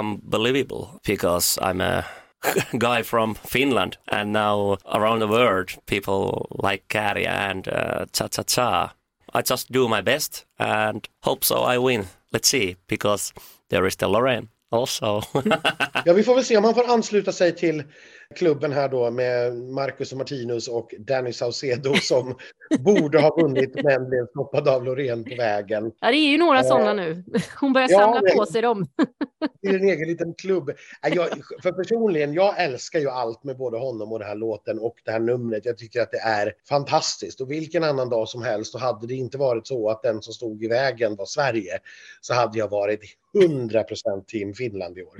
[0.00, 2.04] unbelievable because I'm a
[2.78, 8.42] guy from Finland and now around the world people like Kari and uh, cha cha
[8.42, 8.94] cha.
[9.34, 12.06] I just do my best and hope so I win.
[12.32, 13.32] Let's see because
[13.68, 15.22] there is the Lorraine also.
[16.04, 17.84] Ja, vi får väl se om han får ansluta sig till
[18.32, 22.34] klubben här då med Marcus och Martinus och Danny Saucedo som
[22.78, 25.92] borde ha vunnit men blev stoppad av Loreen på vägen.
[26.00, 27.24] Ja, det är ju några Eh, sådana nu.
[27.60, 28.86] Hon börjar ja, samla det- på sig dem.
[29.62, 30.70] till en egen liten klubb.
[31.02, 31.28] Jag,
[31.62, 35.10] för personligen, jag älskar ju allt med både honom och den här låten och det
[35.10, 35.64] här numret.
[35.64, 37.40] Jag tycker att det är fantastiskt.
[37.40, 40.34] Och vilken annan dag som helst, och hade det inte varit så att den som
[40.34, 41.78] stod i vägen var Sverige,
[42.20, 43.00] så hade jag varit
[43.34, 45.16] 100% team Finland i år.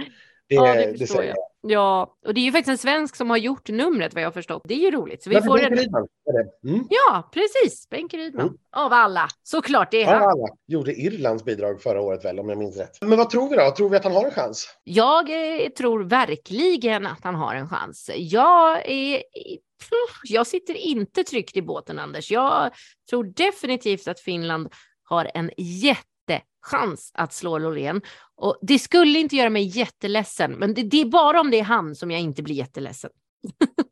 [0.60, 1.36] Det, Ja, det förstår säger jag.
[1.64, 4.32] Ja, och det är ju faktiskt en svensk som har gjort numret vad jag har
[4.32, 4.62] förstått.
[4.64, 5.22] Det är ju roligt.
[5.22, 5.78] Så vi det får Bengt en...
[5.78, 6.68] Rydman, det.
[6.68, 6.86] Mm.
[6.90, 7.88] Ja, precis.
[7.90, 8.46] Benke Rydman.
[8.46, 8.58] Mm.
[8.76, 9.28] Av alla.
[9.42, 10.22] Såklart, det är Ja, han.
[10.22, 12.98] alla gjorde Irlands bidrag förra året väl, om jag minns rätt.
[13.00, 13.70] Men vad tror vi då?
[13.76, 14.68] Tror vi att han har en chans?
[14.84, 18.10] Jag eh, tror verkligen att han har en chans.
[18.16, 19.22] Jag är...
[20.24, 22.30] Jag sitter inte tryggt i båten, Anders.
[22.30, 22.70] Jag
[23.10, 24.68] tror definitivt att Finland
[25.04, 25.50] har en
[26.62, 28.00] jättechans att slå Loreen.
[28.36, 31.62] Och det skulle inte göra mig jätteledsen, men det, det är bara om det är
[31.64, 33.10] han som jag inte blir jätteledsen.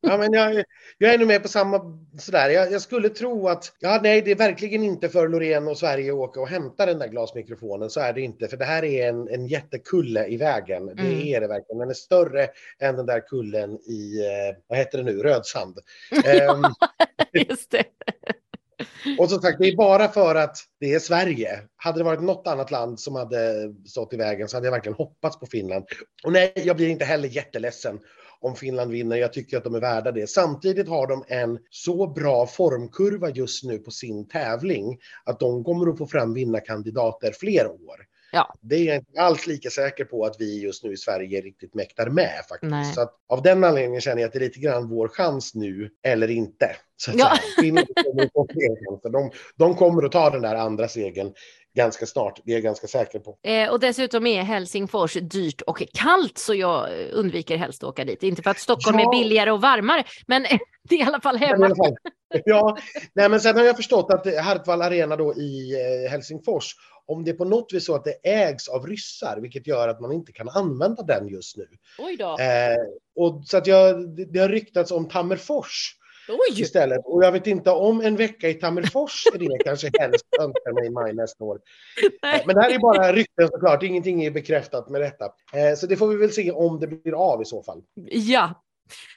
[0.02, 0.64] Ja, men jag,
[0.98, 1.80] jag är nog med på samma
[2.18, 2.50] sådär.
[2.50, 6.12] Jag, jag skulle tro att, ja nej det är verkligen inte för Loreen och Sverige
[6.12, 8.48] att åka och hämta den där glasmikrofonen, så är det inte.
[8.48, 10.87] För det här är en, en jättekulle i vägen.
[10.87, 11.20] Det Mm.
[11.20, 11.78] är det verkligen.
[11.78, 15.78] Den är större än den där kullen i, eh, vad heter det nu, Rödsand.
[16.24, 16.64] Ehm,
[17.48, 17.85] Just det.
[19.19, 21.61] Och som sagt, det är bara för att det är Sverige.
[21.77, 24.97] Hade det varit något annat land som hade stått i vägen så hade jag verkligen
[24.97, 25.85] hoppats på Finland.
[26.25, 28.01] Och nej, jag blir inte heller jätteledsen
[28.40, 29.16] om Finland vinner.
[29.16, 30.27] Jag tycker att de är värda det.
[30.27, 35.90] Samtidigt har de en så bra formkurva just nu på sin tävling att de kommer
[35.90, 38.07] att få fram vinnarkandidater fler år.
[38.33, 38.55] Ja.
[38.61, 41.75] Det är jag inte alls lika säker på att vi just nu i Sverige riktigt
[41.75, 42.71] mäktar med faktiskt.
[42.71, 42.95] Nej.
[42.95, 45.90] Så att av den anledningen känner jag att det är lite grann vår chans nu
[46.03, 46.77] eller inte.
[47.00, 47.36] Så att Ja.
[47.60, 49.10] Finland kommer att få fler chanser.
[49.10, 51.32] de, de kommer att ta den där andra segern
[51.76, 52.40] ganska snart.
[52.44, 53.38] Det är jag ganska säker på.
[53.42, 58.22] Eh, och dessutom är Helsingfors dyrt och kallt så jag undviker helst att åka dit.
[58.22, 59.04] Inte för att Stockholm Ja.
[59.08, 60.42] är billigare och varmare, men
[60.88, 61.66] det är i alla fall hemma.
[61.76, 61.96] fall,
[62.44, 62.76] ja,
[63.14, 65.72] nej, men sen har jag förstått att Hartwall Arena då i
[66.04, 66.74] eh, Helsingfors,
[67.06, 70.00] om det är på något vis så att det ägs av ryssar, vilket gör att
[70.00, 71.66] man inte kan använda den just nu.
[71.98, 72.24] Oj då.
[72.38, 72.76] Eh,
[73.16, 75.96] och så att jag, det, det har ryktats om Tammerfors
[76.31, 76.61] Oj!
[76.62, 77.01] istället.
[77.05, 80.87] Och jag vet inte om en vecka i Tammerfors är det kanske helst önskar mig
[80.87, 81.59] i maj nästa år.
[82.23, 82.43] Nej.
[82.47, 85.25] Men det här är bara rykten såklart, ingenting är bekräftat med detta.
[85.25, 87.83] Eh, Så det får vi väl se om det blir av i så fall.
[88.11, 88.62] Ja.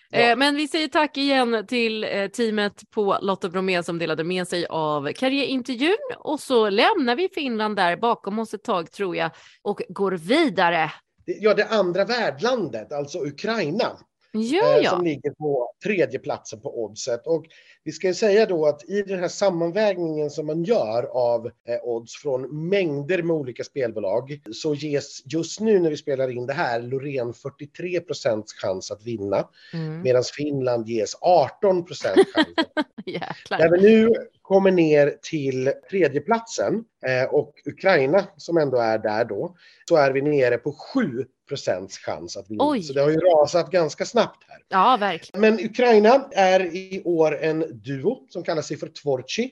[0.10, 0.19] Ja.
[0.19, 4.47] Eh, Men vi säger tack igen till eh, teamet på Lotta Bromé som delade med
[4.47, 9.32] sig av karriärintervjun och så lämnar vi Finland där bakom oss ett tag tror jag
[9.62, 10.91] och går vidare.
[11.26, 13.97] Ja, det andra värdlandet, alltså Ukraina.
[14.33, 14.89] Ja, eh, ja.
[14.89, 17.27] som ligger på tredje platsen på oddset.
[17.27, 17.45] Och
[17.83, 21.79] vi ska ju säga då att i den här sammanvägningen som man gör av eh,
[21.83, 26.53] odds från mängder med olika spelbolag så ges just nu när vi spelar in det
[26.53, 30.01] här Loreen 43 procents chans att vinna Mm.
[30.01, 32.47] medan Finland ges 18 procents chans.
[33.05, 33.59] Jäklar.
[33.59, 34.09] När vi nu
[34.41, 39.55] kommer ner till tredjeplatsen eh, och Ukraina som ändå är där då
[39.89, 42.69] så är vi nere på 7 procents chans att vinna.
[42.69, 42.83] Oj.
[42.83, 44.57] Så det har ju rasat ganska snabbt här.
[44.69, 45.41] Ja, verkligen.
[45.41, 49.51] Men Ukraina är i år en duo som kallar sig för Tvorchi.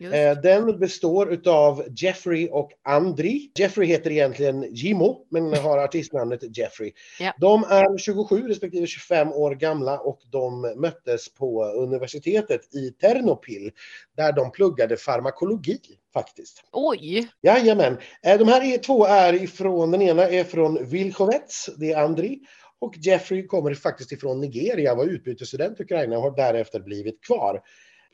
[0.00, 0.14] Just.
[0.14, 3.50] Eh, Den består utav Jeffrey och Andri.
[3.58, 6.92] Jeffrey heter egentligen Jimo, men har artistnamnet Jeffrey.
[7.20, 7.32] Ja.
[7.40, 13.70] De är 27 respektive 25 år gamla och de möttes på universitetet i Ternopil
[14.16, 15.78] där de pluggade farmakologi
[16.12, 16.62] faktiskt.
[16.72, 17.28] Oj!
[17.42, 17.98] Jajamän.
[18.22, 22.38] Eh, De här är, två är ifrån, den ena är från Vilchovets, det är Andri.
[22.80, 27.60] Och Jeffrey kommer faktiskt ifrån Nigeria, var utbytesstudent i Ukraina och har därefter blivit kvar.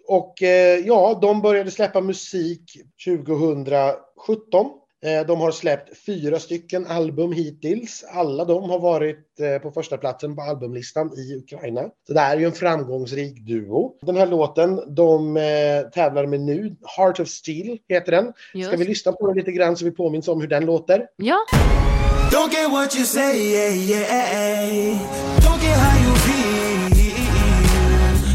[0.09, 4.70] Och eh, ja, de började släppa musik 2017.
[5.05, 8.05] Eh, de har släppt fyra stycken album hittills.
[8.12, 11.90] Alla de har varit eh, på första platsen på albumlistan i Ukraina.
[12.07, 13.94] Så det är ju en framgångsrik duo.
[14.02, 18.33] Den här låten de eh, tävlar med nu, Heart of Steel heter den.
[18.48, 18.72] Ska Just.
[18.72, 21.07] vi lyssna på den lite grann så vi påminns om hur den låter?
[21.16, 21.38] Ja,
[22.31, 24.99] Don't care what you say, yeah, yeah.
[25.41, 26.91] Don't care how you feel.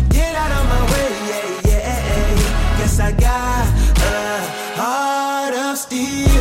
[0.10, 2.78] Get out of my way, yeah, yeah.
[2.78, 3.68] Guess I got
[4.04, 4.40] a
[4.76, 6.32] heart of steel.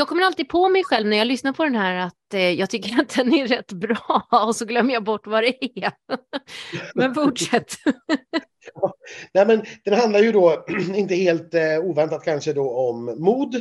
[0.00, 2.70] jag kommer alltid på mig själv när jag lyssnar på den här att eh, jag
[2.70, 5.92] tycker att den är rätt bra och så glömmer jag bort vad det är.
[6.94, 7.74] Men fortsätt.
[9.34, 13.60] Nej, men den handlar ju då, inte helt eh, oväntat kanske då, om mod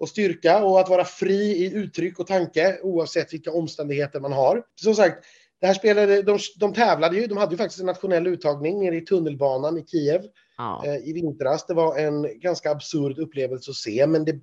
[0.00, 4.62] och styrka och att vara fri i uttryck och tanke oavsett vilka omständigheter man har.
[4.74, 5.24] Som sagt,
[5.60, 8.96] det här spelade, de, de tävlade ju, de hade ju faktiskt en nationell uttagning nere
[8.96, 10.22] i tunnelbanan i Kiev
[10.56, 10.82] Ja.
[10.86, 11.66] eh, i vintras.
[11.66, 14.40] Det var en ganska absurd upplevelse att se, men det,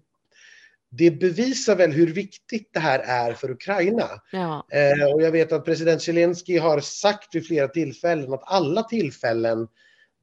[0.89, 4.09] det bevisar väl hur viktigt det här är för Ukraina.
[4.31, 4.67] Ja.
[4.71, 9.67] Eh, och jag vet att president Zelensky har sagt vid flera tillfällen att alla tillfällen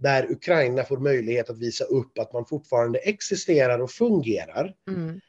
[0.05, 5.21] där Ukraina får möjlighet att visa upp att man fortfarande existerar och fungerar Mm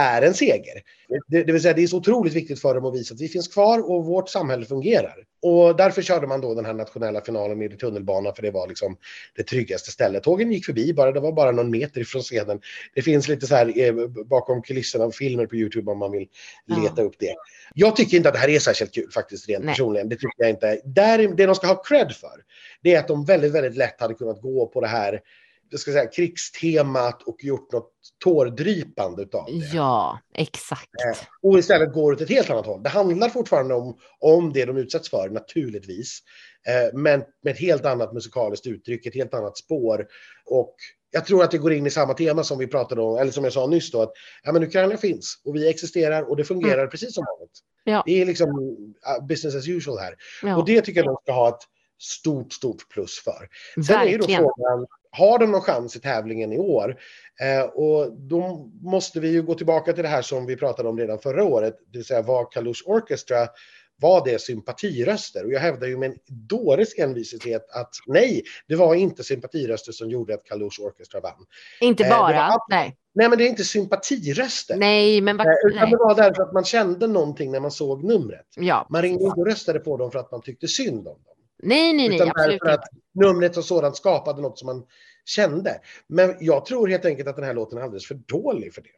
[0.00, 0.82] är en seger.
[1.28, 3.28] Det, det vill säga det är så otroligt viktigt för dem att visa att vi
[3.28, 5.14] finns kvar och vårt samhälle fungerar.
[5.42, 8.68] Och därför körde man då den här nationella finalen nere i tunnelbanan för det var
[8.68, 8.96] liksom
[9.36, 10.22] det tryggaste stället.
[10.22, 12.60] Tågen gick förbi, bara, det var bara någon meter ifrån scenen.
[12.94, 16.28] Det finns lite så här eh, bakom kulisserna av filmer på Youtube om man vill
[16.66, 17.02] leta Ja.
[17.02, 17.34] upp det.
[17.74, 19.74] Jag tycker inte att det här är särskilt kul faktiskt rent Nej.
[19.74, 20.08] personligen.
[20.08, 20.80] Det tycker jag inte.
[20.84, 22.42] Där, det de ska ha cred för,
[22.82, 25.20] det är att de väldigt, väldigt lätt hade kunnat gå på det här
[25.72, 27.92] jag ska säga, krigstemat och gjort något
[28.24, 29.52] tårdrypande utav det.
[29.52, 30.90] ja, exakt.
[31.42, 32.82] Och istället går åt ett helt annat håll.
[32.82, 36.18] Det handlar fortfarande om, om det de utsätts för, naturligtvis.
[36.66, 40.06] Eh, men med ett helt annat musikaliskt uttryck, ett helt annat spår.
[40.46, 40.74] Och
[41.10, 43.44] jag tror att det går in i samma tema som vi pratade om, eller som
[43.44, 46.86] jag sa nyss då, att ja, men Ukraina finns och vi existerar och det fungerar
[46.86, 47.58] precis som vanligt.
[47.84, 48.02] Ja.
[48.06, 50.14] Det är liksom uh, business as usual här.
[50.42, 51.62] Ja, Och det tycker jag de ska ha ett
[52.02, 53.48] stort, stort plus för.
[53.86, 54.40] Sen är ju då verkligen.
[54.40, 56.96] frågan, har de någon chans i tävlingen i år?
[57.40, 60.98] Eh, och då måste vi ju gå tillbaka till det här som vi pratade om
[60.98, 63.48] redan förra året, det vill säga vad Kalush Orchestra
[64.00, 65.44] var det sympatiröster?
[65.44, 70.10] Och jag hävdar ju med en dåres envishet att nej, det var inte sympatiröster som
[70.10, 71.46] gjorde att Kalush Orchestra vann.
[71.80, 72.32] Inte Eh, bara.
[72.48, 72.96] var- Nej.
[73.14, 74.76] Nej, men det är inte sympatiröster.
[74.76, 75.46] nej, men vad...
[75.46, 78.46] Eh, Utan det var därför att man kände någonting när man såg numret.
[78.56, 78.86] Ja.
[78.90, 81.31] Man ringde inte och röstade på dem för att man tyckte synd om dem.
[81.62, 84.84] Nej, nej, nej, utan absolut därför att numret och sådant skapade något som man
[85.24, 85.80] kände.
[86.06, 88.88] Men jag tror helt enkelt att den här låten är alldeles för dålig för det.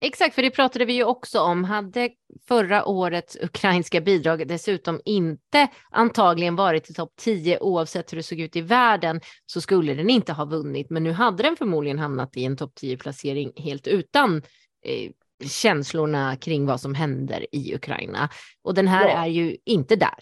[0.00, 1.64] Exakt, för det pratade vi ju också om.
[1.64, 2.10] Hade
[2.48, 8.40] förra årets ukrainska bidrag dessutom inte antagligen varit i topp 10 oavsett hur det såg
[8.40, 10.90] ut i världen så skulle den inte ha vunnit.
[10.90, 14.42] Men nu hade den förmodligen hamnat i en topp 10-placering helt utan
[14.84, 15.10] eh,
[15.44, 18.28] känslorna kring vad som händer i Ukraina.
[18.62, 19.24] Och den här Ja.
[19.24, 20.18] är ju inte där.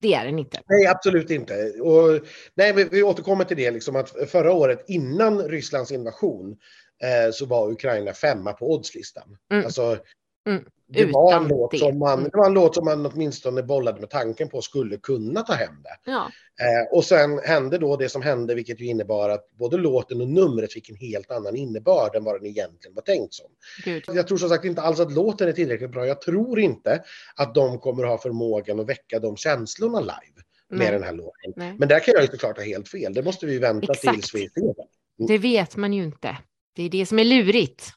[0.00, 0.60] Det är den inte.
[0.68, 1.54] Nej, absolut inte.
[1.80, 2.20] Och,
[2.54, 6.56] nej, vi, vi återkommer till det, liksom att förra året innan Rysslands invasion
[7.02, 9.36] eh, så var Ukraina femma på oddslistan.
[9.52, 9.64] Mm.
[9.64, 9.98] Alltså,
[10.48, 10.64] Mm.
[10.88, 11.78] det, var en låt det.
[11.78, 12.30] som man, Mm.
[12.32, 15.82] det var en låt som man åtminstone bollade med tanken på skulle kunna ta hem
[15.82, 16.10] det.
[16.10, 20.20] Ja, Eh, och sen hände då det som hände, vilket ju innebar att både låten
[20.20, 23.46] och numret fick en helt annan innebörd än vad den egentligen var tänkt som.
[23.84, 24.04] gud.
[24.06, 26.06] Jag tror som sagt inte alls att låten är tillräckligt bra.
[26.06, 27.02] Jag tror inte
[27.36, 30.90] att de kommer ha förmågan att väcka de känslorna live med Nej.
[30.92, 31.52] den här låten.
[31.56, 31.74] Nej.
[31.78, 33.14] Men där kan jag ju såklart ha helt fel.
[33.14, 34.14] Det måste vi vänta Exakt.
[34.14, 34.74] tills vi ser
[35.18, 35.26] den.
[35.26, 36.36] Det vet man ju inte.
[36.76, 37.88] Det är det som är lurigt.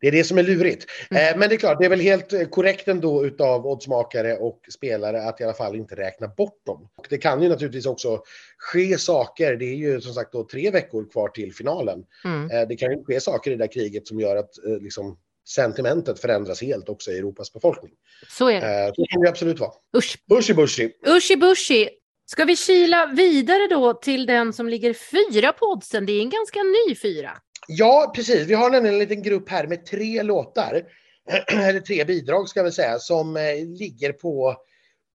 [0.00, 0.86] Det är det som är lurigt.
[1.10, 1.32] Mm.
[1.32, 4.60] Eh, men det är klart, det är väl helt eh, korrekt ändå utav oddsmakare och
[4.74, 6.88] spelare att i alla fall inte räkna bort dem.
[6.96, 8.22] Och det kan ju naturligtvis också
[8.58, 9.56] ske saker.
[9.56, 12.04] Det är ju som sagt då tre veckor kvar till finalen.
[12.24, 12.50] Mm.
[12.50, 15.18] Eh, det kan ju ske saker i det där kriget som gör att liksom,
[15.48, 17.92] sentimentet förändras helt också i Europas befolkning.
[18.28, 18.92] Så är det.
[18.96, 19.72] Så kan det absolut vara.
[19.96, 20.90] Usch, Bushi bushi.
[21.06, 21.88] Ushi bushi.
[22.28, 26.06] Ska vi kila vidare då till den som ligger fyra på oddsen?
[26.06, 27.30] Det är en ganska ny fyra.
[27.68, 28.46] Ja, precis.
[28.46, 30.82] Vi har nämligen en liten grupp här med tre låtar,
[31.52, 34.56] eller tre bidrag ska vi säga, som eh, ligger på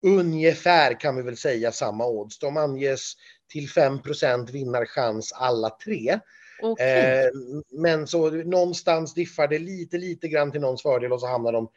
[0.06, 2.38] ungefär kan vi väl säga samma odds.
[2.38, 3.12] De anges
[3.52, 6.18] till 5% vinnarchans alla tre.
[6.62, 7.24] Okej.
[7.24, 7.30] Eh,
[7.70, 11.68] men så någonstans diffar det lite, lite grann till någons fördel och så hamnar de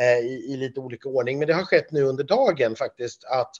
[0.00, 1.38] i, i lite olika ordning.
[1.38, 3.50] Men det har skett nu under dagen faktiskt att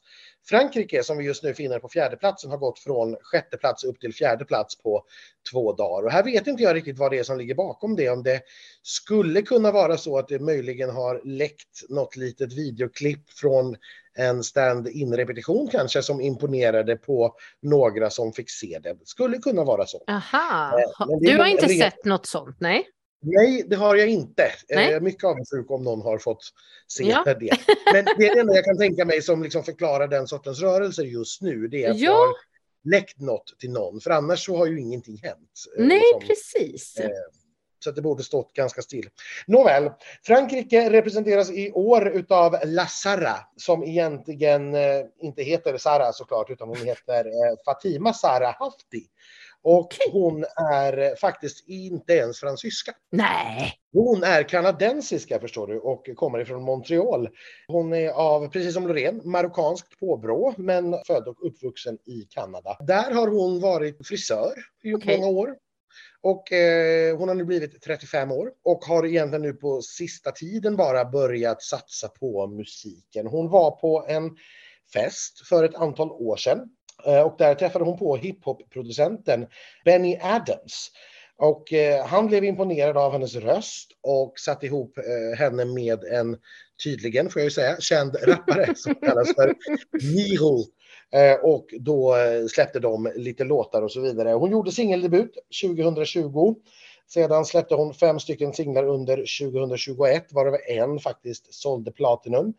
[0.48, 4.00] Frankrike, som vi just nu finner på fjärde platsen har gått från sjätte plats upp
[4.00, 5.04] till fjärde plats på
[5.52, 6.06] två dagar.
[6.06, 8.08] Och här vet inte jag riktigt vad det är som ligger bakom det.
[8.10, 8.40] Om det
[8.82, 13.76] skulle kunna vara så att det möjligen har läckt något litet videoklipp från
[14.14, 18.96] en stand-in repetition kanske som imponerade på några som fick se det.
[19.04, 20.04] Skulle kunna vara så.
[20.06, 20.78] Aha.
[20.80, 22.86] eh, Du har inte sett något sånt, nej?
[23.22, 24.52] Nej, det har jag inte.
[24.70, 24.84] Nej.
[24.84, 26.44] Jag är mycket avundsjuk om någon har fått
[26.88, 27.24] se Ja.
[27.24, 27.50] det.
[27.92, 31.02] Men det är det enda jag kan tänka mig som liksom förklarar den sortens rörelser
[31.04, 31.68] just nu.
[31.68, 32.12] Det är att Ja.
[32.12, 32.28] har
[32.90, 34.00] läckt något till någon.
[34.00, 35.50] För annars så har ju ingenting hänt.
[35.78, 36.20] eh, Nej, liksom.
[36.28, 36.96] precis.
[36.96, 37.10] Eh,
[37.84, 39.08] Så det borde stått ganska still.
[39.46, 39.90] Nåväl,
[40.26, 46.68] Frankrike representeras i år utav La Sara som egentligen eh, inte heter Sara såklart utan
[46.68, 49.06] hon heter eh, Fatima Sara Hafti.
[49.64, 52.92] Och hon är eh, faktiskt inte ens fransyska.
[53.10, 53.74] Nej.
[53.92, 57.28] Hon är kanadensiska förstår du och kommer ifrån Montreal.
[57.66, 62.76] Hon är av, precis som Loreen, marockanskt påbrå men född och uppvuxen i Kanada.
[62.80, 65.20] Där har hon varit frisör i Okej.
[65.20, 65.54] många år.
[66.20, 70.76] Och eh, hon har nu blivit 35 år och har egentligen nu på sista tiden
[70.76, 73.26] bara börjat satsa på musiken.
[73.26, 74.36] Hon var på en
[74.92, 76.68] fest för ett antal år sedan
[77.24, 79.46] och där träffade hon på hiphop-producenten
[79.84, 80.90] Benny Adams.
[81.42, 86.38] Och eh, han blev imponerad av hennes röst och satte ihop eh, henne med en,
[86.84, 89.54] tydligen får jag ju säga, känd rappare som kallas för
[90.14, 90.58] Miro.
[91.12, 94.28] Eh, och då eh, släppte de lite låtar och så vidare.
[94.28, 96.54] Hon gjorde singeldebut 2020.
[97.08, 102.54] Sedan släppte hon fem stycken singlar under 2021, varav en faktiskt sålde Platinum.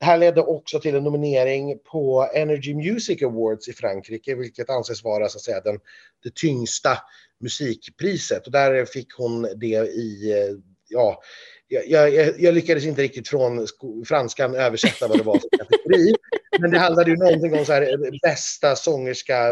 [0.00, 5.04] Det här ledde också till en nominering på Energy Music Awards i Frankrike, vilket anses
[5.04, 5.78] vara så att säga, den,
[6.24, 6.98] det tyngsta
[7.40, 8.46] musikpriset.
[8.46, 10.56] Och där fick hon det i, eh,
[10.88, 11.22] ja,
[11.68, 13.66] jag, jag, jag lyckades inte riktigt från
[14.06, 16.14] franskan översätta vad det var för kategori.
[16.60, 19.44] Men det handlade ju någonting om så här, eh, bästa sångerska,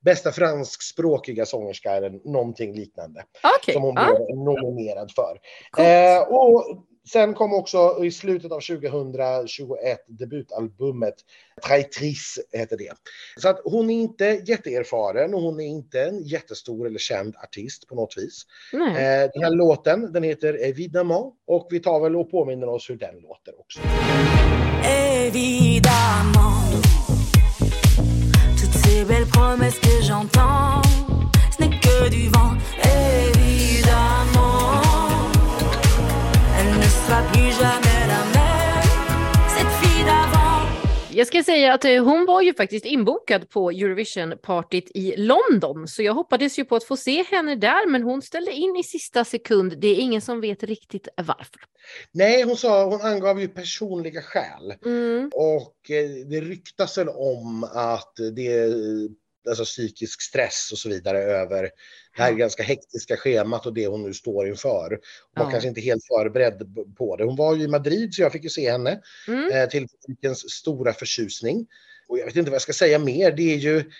[0.00, 3.24] bästa franskspråkiga sångerska eller någonting liknande
[3.60, 3.74] Okej.
[3.74, 5.38] som hon blev nominerad för.
[5.70, 5.88] coolt.
[5.88, 11.14] Eh, och sen kom också i slutet av 2021 debutalbumet
[11.66, 12.92] Traitrice heter det.
[13.36, 17.88] Så att hon är inte jätteerfaren och hon är inte en jättestor eller känd artist
[17.88, 18.42] på något vis.
[18.72, 18.88] Nej.
[18.88, 22.96] Eh, den här låten den heter Evidemment och vi tar väl och påminner oss hur
[22.96, 23.80] den låter också.
[24.84, 26.82] Évidemment,
[28.60, 30.45] toutes ces belles promesses que j'entends,
[41.16, 46.02] Jag ska säga att eh, hon var ju faktiskt inbokad på Eurovision-partyt i London, så
[46.02, 49.24] jag hoppades ju på att få se henne där, men hon ställde in i sista
[49.24, 49.74] sekund.
[49.78, 51.60] Det är ingen som vet riktigt varför.
[52.12, 54.74] Nej, hon sa, hon angav ju personliga skäl.
[54.84, 55.30] Mm.
[55.34, 58.72] Och eh, det ryktas väl om att det
[59.48, 61.62] alltså psykisk stress och så vidare över
[62.16, 64.90] det här ganska hektiska schemat och det hon nu står inför.
[64.90, 64.98] Hon
[65.36, 65.50] var Ja.
[65.50, 66.62] kanske inte helt förberedd
[66.98, 67.24] på det.
[67.24, 69.52] Hon var ju i Madrid så jag fick ju se henne Mm.
[69.52, 71.66] eh, till publikens stora förtjusning.
[72.08, 73.32] Och jag vet inte vad jag ska säga mer.
[73.32, 73.90] Det är ju,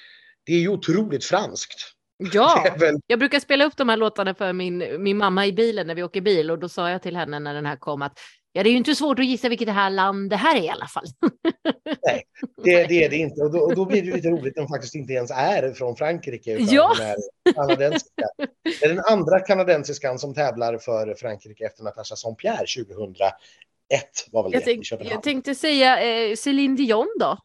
[0.45, 1.93] det är ju otroligt franskt.
[2.33, 5.87] Ja, väl, jag brukar spela upp de här låtarna för min, min mamma i bilen
[5.87, 8.19] när vi åker bil och då sa jag till henne när den här kom att
[8.57, 10.63] ja, det är ju inte svårt att gissa vilket det här land det här är
[10.63, 11.05] i alla fall.
[12.65, 13.43] det, det är det inte.
[13.43, 15.97] Och då, och då blir det lite roligt när hon faktiskt inte ens är från
[15.97, 16.53] Frankrike.
[16.53, 16.95] Utan Ja.
[16.99, 17.17] hon är
[17.55, 18.25] kanadensiska.
[18.63, 23.35] Det är den andra kanadensiskan som tävlar för Frankrike efter Natasha Saint-Pierre 2001.
[24.33, 27.39] Var väl det, Jag, i tänk, jag tänkte säga eh, Céline Dion då,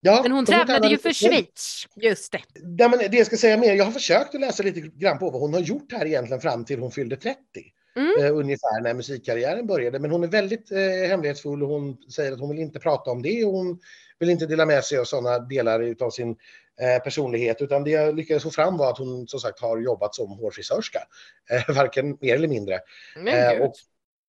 [0.00, 1.86] ja, men hon tävlade ju för Schweiz.
[1.96, 2.40] Just det.
[2.78, 5.30] Ja, men det jag ska säga mer, jag har försökt att läsa lite grann på
[5.30, 7.38] vad hon har gjort här egentligen fram till hon fyllde 30.
[7.98, 8.24] Mm.
[8.24, 9.98] Eh, ungefär när musikkarriären började.
[9.98, 13.22] Men hon är väldigt eh, hemlighetsfull och hon säger att hon vill inte prata om
[13.22, 13.80] det och hon
[14.18, 16.36] vill inte dela med sig av sådana delar av sin
[16.80, 17.62] eh, personlighet.
[17.62, 20.98] Utan det jag lyckades få fram var att hon som sagt har jobbat som hårfrisörska.
[21.50, 22.78] Eh, varken mer eller mindre.
[23.16, 23.74] Men Eh, och,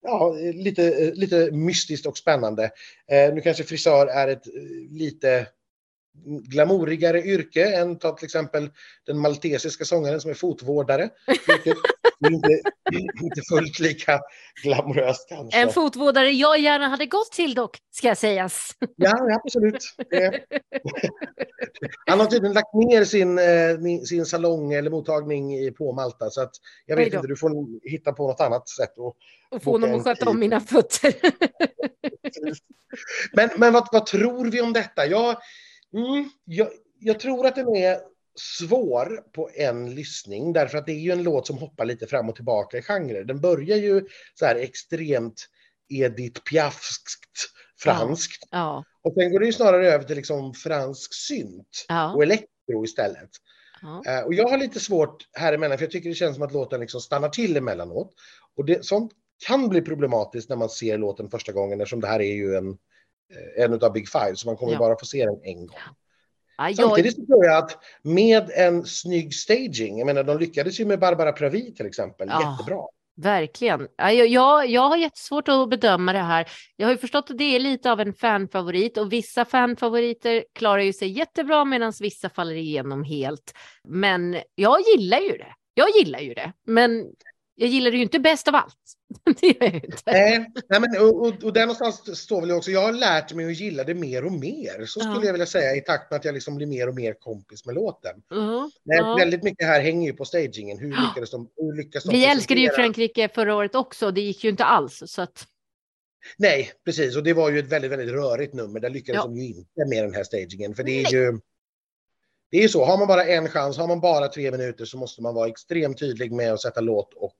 [0.02, 2.70] ja, lite, eh, lite mystiskt och spännande.
[3.10, 4.46] Eh, nu kanske frisör är ett
[4.90, 5.46] lite
[6.24, 8.70] glamourigare yrke än ta till exempel
[9.06, 11.10] den maltesiska sångaren som är fotvårdare.
[11.46, 11.76] Vilket
[12.26, 12.60] inte,
[13.22, 14.20] inte fullt lika
[14.62, 15.60] glamoröst kanske.
[15.60, 18.70] En fotvårdare jag gärna hade gått till dock, ska sägas.
[18.96, 19.94] Ja, absolut.
[22.06, 26.52] Han har tydligen lagt ner sin, eh, sin salong eller mottagning på Malta så att
[26.86, 27.50] jag vet inte, du får
[27.90, 28.98] hitta på något annat sätt.
[28.98, 29.16] Och
[29.50, 31.14] Och få honom att sköta om mina fötter.
[33.32, 35.06] Men, men vad, vad tror vi om detta?
[35.06, 35.36] Jag,
[35.94, 37.98] mm, jag, jag tror att den är
[38.41, 42.28] svår på en lyssning därför att det är ju en låt som hoppar lite fram
[42.28, 43.24] och tillbaka i genrer.
[43.24, 45.47] Den börjar ju så här extremt
[45.89, 51.84] Edith Piafskt franskt ja, och sen går det ju snarare över till liksom fransk synt
[51.89, 53.30] ja, och elektro istället.
[53.82, 54.03] ja.
[54.07, 56.53] Eh, och jag har lite svårt här emellan för jag tycker det känns som att
[56.53, 58.14] låten liksom stannar till emellanåt.
[58.57, 59.12] Och det, sånt
[59.47, 62.68] kan bli problematiskt när man ser låten första gången eftersom det här är ju en,
[63.34, 64.78] eh, en av Big Five så man kommer Ja.
[64.78, 65.78] bara få se den en gång.
[66.59, 70.84] Jag, Samtidigt så tror jag att med en snygg staging, jag menar de lyckades ju
[70.84, 72.57] med Barbara Pravi till exempel, Ja.
[72.59, 72.82] jättebra.
[73.18, 73.88] Verkligen.
[73.96, 76.48] Ja, jag, jag, jag har jättesvårt att bedöma det här.
[76.76, 80.82] Jag har ju förstått att det är lite av en fanfavorit och vissa fanfavoriter klarar
[80.82, 83.52] ju sig jättebra medan vissa faller igenom helt.
[83.88, 85.54] Men jag gillar ju det.
[85.74, 87.07] Jag gillar ju det, men
[87.59, 88.76] jag gillar det ju inte bäst av allt.
[89.40, 89.98] det gör jag inte.
[90.07, 93.46] Nej, nej men, och, och, och där någonstans står väl också, jag har lärt mig
[93.46, 95.24] att gilla det mer och mer, så skulle Ja.
[95.24, 97.74] jag vilja säga i takt med att jag liksom blir mer och mer kompis med
[97.74, 98.16] låten.
[98.28, 99.16] Ja, Nej, ja.
[99.18, 100.78] Väldigt mycket här hänger ju på stagingen.
[100.78, 104.11] Hur lyckades de, hur lyckas de Vi älskade ju Frankrike förra året också.
[104.11, 105.02] Det gick ju inte alls.
[105.07, 105.46] Så att,
[106.38, 107.16] Nej, precis.
[107.16, 108.80] Och det var ju ett väldigt, väldigt rörigt nummer.
[108.80, 109.22] Där lyckades Ja.
[109.22, 110.74] de ju inte med den här stagingen.
[110.74, 111.12] För det är Nej.
[111.12, 111.38] ju...
[112.51, 115.22] Det är så, har man bara en chans, har man bara tre minuter så måste
[115.22, 117.36] man vara extremt tydlig med att sätta låt och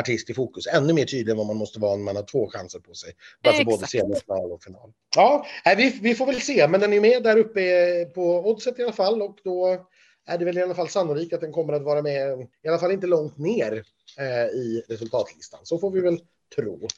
[0.00, 0.66] artist i fokus.
[0.66, 3.12] Ännu mer tydlig än vad man måste vara när man har två chanser på sig.
[3.44, 4.92] Alltså både semifinal och final.
[5.16, 5.46] Ja,
[5.76, 6.68] vi, vi får väl se.
[6.68, 9.22] Men den är med där uppe på oddset i alla fall.
[9.22, 9.86] Och då
[10.26, 12.78] är det väl i alla fall sannolikt att den kommer att vara med, i alla
[12.78, 13.84] fall inte långt ner
[14.18, 15.60] eh, i resultatlistan.
[15.62, 16.18] Så får vi väl
[16.56, 16.88] tro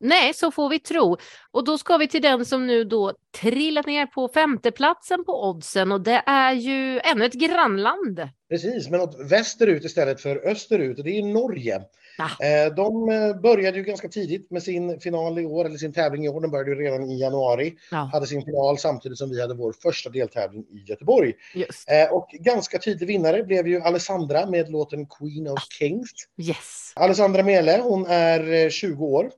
[0.00, 1.16] nej, så får vi tro.
[1.50, 5.92] Och då ska vi till den som nu då trillat ner på femteplatsen på oddsen
[5.92, 8.20] och det är ju ännu ett grannland.
[8.50, 11.80] Precis, men åt västerut istället för österut och det är Norge.
[12.20, 12.44] Ah.
[12.44, 16.24] Eh, De eh, började ju ganska tidigt med sin final i år, eller sin tävling
[16.24, 16.40] i år.
[16.40, 17.74] Den började ju redan i januari.
[17.90, 21.32] Ja, Hade sin final samtidigt som vi hade vår första deltävling i Göteborg.
[21.54, 21.90] just.
[21.90, 26.10] Eh, Och ganska tydlig vinnare blev ju Alessandra med låten Queen of Kings.
[26.40, 26.92] Yes.
[26.96, 29.30] Alessandra Mele, hon är eh, 20 år.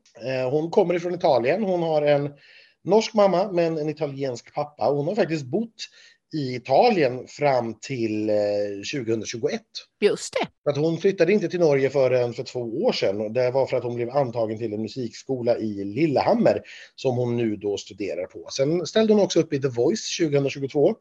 [0.50, 1.62] Hon kommer ifrån Italien.
[1.64, 2.30] Hon har en
[2.84, 4.84] norsk mamma men en italiensk pappa.
[4.84, 5.74] Hon har faktiskt bott
[6.32, 8.36] i Italien fram till eh,
[8.94, 9.60] 2021.
[10.00, 10.70] Just det.
[10.70, 13.32] Att hon flyttade inte till Norge förrän för två år sedan.
[13.32, 16.62] Det var för att hon blev antagen till en musikskola i Lillehammer
[16.96, 18.48] som hon nu då studerar på.
[18.50, 20.94] Sen ställde hon också upp i The Voice 2022.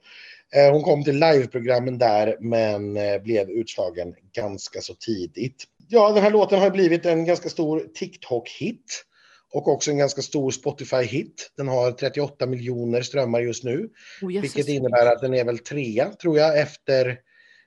[0.55, 5.63] Eh, Hon kom till liveprogrammen där men eh, blev utslagen ganska så tidigt.
[5.88, 9.03] Ja, den här låten har blivit en ganska stor TikTok-hit
[9.52, 11.52] och också en ganska stor Spotify-hit.
[11.58, 13.89] Den har 38 miljoner strömmar just nu.
[14.22, 14.41] Oh.
[14.41, 17.20] Vilket innebär att den är väl trea, tror jag, efter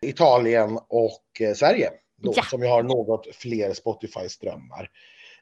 [0.03, 1.91] Italien och eh, Sverige.
[2.23, 2.43] Då, Ja.
[2.43, 4.89] Som ju har något fler Spotify-strömmar.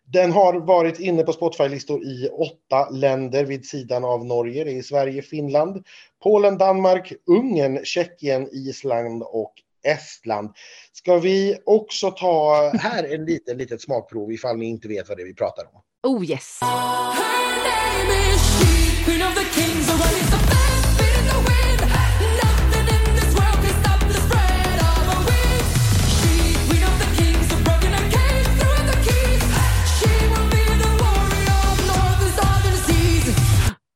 [0.05, 4.65] Den har varit inne på Spotify-listor i åtta länder vid sidan av Norge.
[4.65, 5.87] Det är Sverige, Finland,
[6.23, 9.53] Polen, Danmark, Ungern, Tjeckien, Island och
[9.85, 10.51] Estland.
[10.93, 15.23] Ska vi också ta här en liten, litet smakprov ifall ni inte vet vad det
[15.23, 15.83] är vi pratar om.
[16.03, 16.59] Oh yes.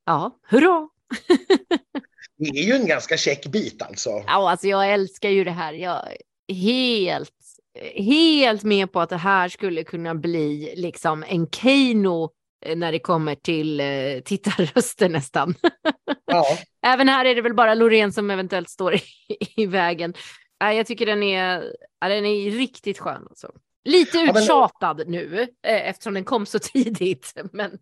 [0.09, 0.89] Ja, hurra!
[2.39, 4.11] Det är ju en ganska käck bit alltså.
[4.27, 5.73] Ja, alltså jag älskar ju det här.
[5.73, 6.09] Jag
[6.47, 7.33] är helt,
[7.95, 12.31] helt med på att det här skulle kunna bli liksom en Keino
[12.67, 15.55] eh, när det kommer till eh, tittarröster nästan.
[16.29, 16.45] Ja.
[16.87, 19.03] Även här är det väl bara Loreen som eventuellt står i,
[19.57, 20.15] i vägen.
[20.59, 23.27] Ja, jag tycker den är, ja, den är riktigt skön.
[23.31, 23.51] Alltså.
[23.87, 27.33] Lite men- uttjatad nu eh, eftersom den kom så tidigt.
[27.53, 27.79] Men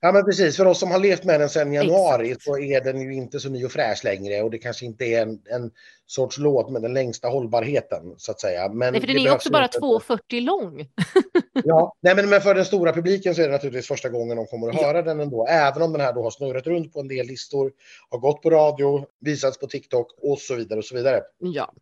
[0.00, 3.00] Ja men precis, för oss som har levt med den sedan januari så är den
[3.00, 5.70] ju inte så ny och fräsch längre och det kanske inte är en, en
[6.06, 8.68] sorts låt med den längsta hållbarheten så att säga.
[8.68, 10.88] Men nej, för den är också bara inte- 2,40 lång.
[11.64, 14.46] Ja, nej men, men för den stora publiken så är det naturligtvis första gången de
[14.46, 14.86] kommer att Ja.
[14.86, 15.46] höra den ändå.
[15.46, 17.72] Även om den här då har snurrat runt på en del listor,
[18.10, 21.22] har gått på radio, visats på TikTok och så vidare och så vidare.
[21.38, 21.72] Ja.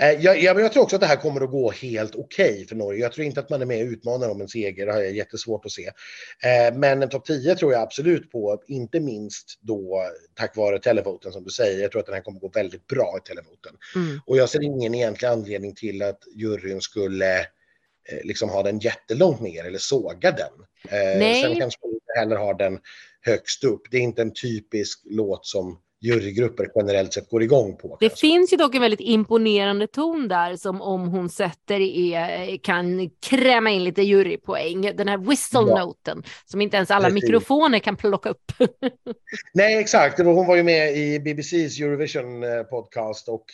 [0.00, 2.76] Eh, jag, jag, jag tror också att det här kommer att gå helt okej för
[2.76, 3.00] Norge.
[3.00, 5.12] Jag tror inte att man är med och utmanar om en seger, det har jag
[5.12, 5.86] jättesvårt att se.
[5.86, 10.02] Eh, men en topp 10 tror jag absolut på, inte minst då
[10.34, 11.82] tack vare televoten som du säger.
[11.82, 13.74] Jag tror att den här kommer gå väldigt bra i televoten.
[13.94, 14.20] Mm.
[14.26, 19.40] Och jag ser ingen egentlig anledning till att juryn skulle eh, liksom ha den jättelångt
[19.40, 20.52] ner eller såga den.
[20.88, 21.42] Eh, Nej.
[21.42, 22.78] Sen kanske man inte heller har den
[23.20, 23.82] högst upp.
[23.90, 27.96] Det är inte en typisk låt som jurygrupper generellt sett går igång på.
[28.00, 28.26] Det kanske.
[28.26, 33.70] finns ju dock en väldigt imponerande ton där som om hon sätter är, kan kräma
[33.70, 34.80] in lite jurypoäng.
[34.96, 37.22] Den här whistle-noten som inte ens alla Precis.
[37.22, 38.52] mikrofoner kan plocka upp.
[39.54, 40.16] Nej, exakt.
[40.16, 43.44] Det hon var ju med i BBCs Eurovision eh, podcast och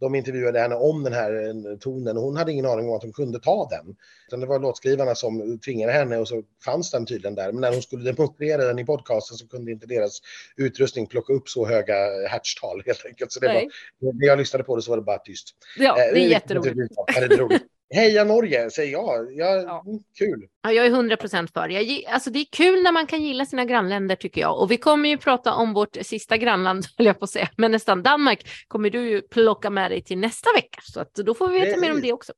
[0.00, 3.02] de intervjuade henne om den här eh, tonen och hon hade ingen aning om att
[3.02, 3.96] hon kunde ta den.
[4.28, 7.52] Utan det var låtskrivarna som tvingade henne och så fanns den tydligen där.
[7.52, 10.18] Men när hon skulle demonstrera den i podcasten så kunde inte deras
[10.56, 11.94] utrustning plocka upp så höga
[12.28, 13.32] hertztal helt enkelt.
[13.32, 13.68] Så det Nej.
[13.98, 15.54] var, när jag lyssnade på det så var det bara tyst.
[15.78, 16.92] Ja, Eh, det är jätteroligt.
[16.96, 17.62] Ja, det är roligt.
[17.94, 19.32] Heja Norge, säger jag.
[19.36, 19.82] jag Ja.
[19.86, 20.48] mm, Kul.
[20.62, 21.68] Ja, jag är 100 procent för.
[21.68, 24.60] Jag, alltså, det är kul när man kan gilla sina grannländer tycker jag.
[24.60, 27.48] Och vi kommer ju prata om vårt sista grannland, höll jag på att säga.
[27.56, 30.80] Men nästan Danmark kommer du ju plocka med dig till nästa vecka.
[30.82, 32.32] Så att då får vi veta mer om det också.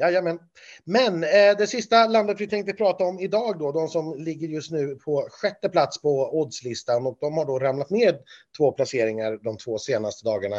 [0.00, 0.38] Jajamän.
[0.84, 4.70] Men eh, det sista landet vi tänkte prata om idag då, de som ligger just
[4.70, 8.16] nu på sjätte plats på oddslistan och de har då ramlat ner
[8.56, 10.56] två placeringar de två senaste dagarna.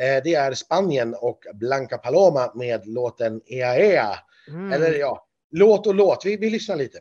[0.00, 4.18] Eh, det är Spanien och Blanca Paloma med låten Ea Ea.
[4.48, 4.72] Mm.
[4.72, 6.26] Eller ja, låt och låt.
[6.26, 6.98] Vi, vi lyssnar lite.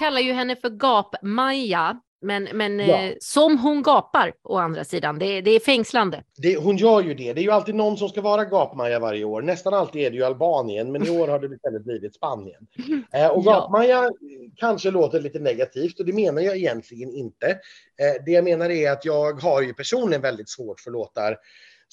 [0.00, 2.00] Kallar ju henne för Gap-Maja.
[2.22, 3.02] Men, men Ja.
[3.02, 6.22] eh, som hon gapar å andra sidan, det, är- det är fängslande.
[6.36, 7.32] Det, hon gör ju det.
[7.32, 9.42] Det är ju alltid någon som ska vara gapmaja varje år.
[9.42, 12.66] Nästan alltid är det ju Albanien, men i år har det istället blivit Spanien.
[13.12, 13.52] Eh, och Ja.
[13.52, 14.10] gapmaja eh,
[14.56, 17.46] kanske låter lite negativt och det menar jag egentligen inte.
[17.46, 21.36] Eh, det jag menar är att jag har ju personligen väldigt svårt för låtar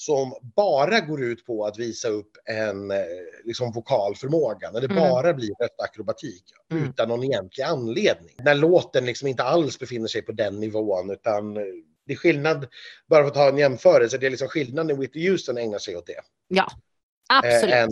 [0.00, 2.96] som bara går ut på att visa upp en eh,
[3.44, 4.96] liksom vokal förmåga, när det Mm.
[4.96, 6.84] bara blir röstakrobatik Mm.
[6.88, 8.34] utan någon egentlig anledning.
[8.38, 11.62] När låten liksom inte alls befinner sig på den nivån utan eh,
[12.06, 12.66] det är skillnad,
[13.06, 15.96] bara för att ta en jämförelse, det är liksom skillnad när Whitney Houston ägnar sig
[15.96, 16.20] åt det.
[16.48, 16.66] Ja,
[17.28, 17.74] absolut.
[17.74, 17.90] Eh, än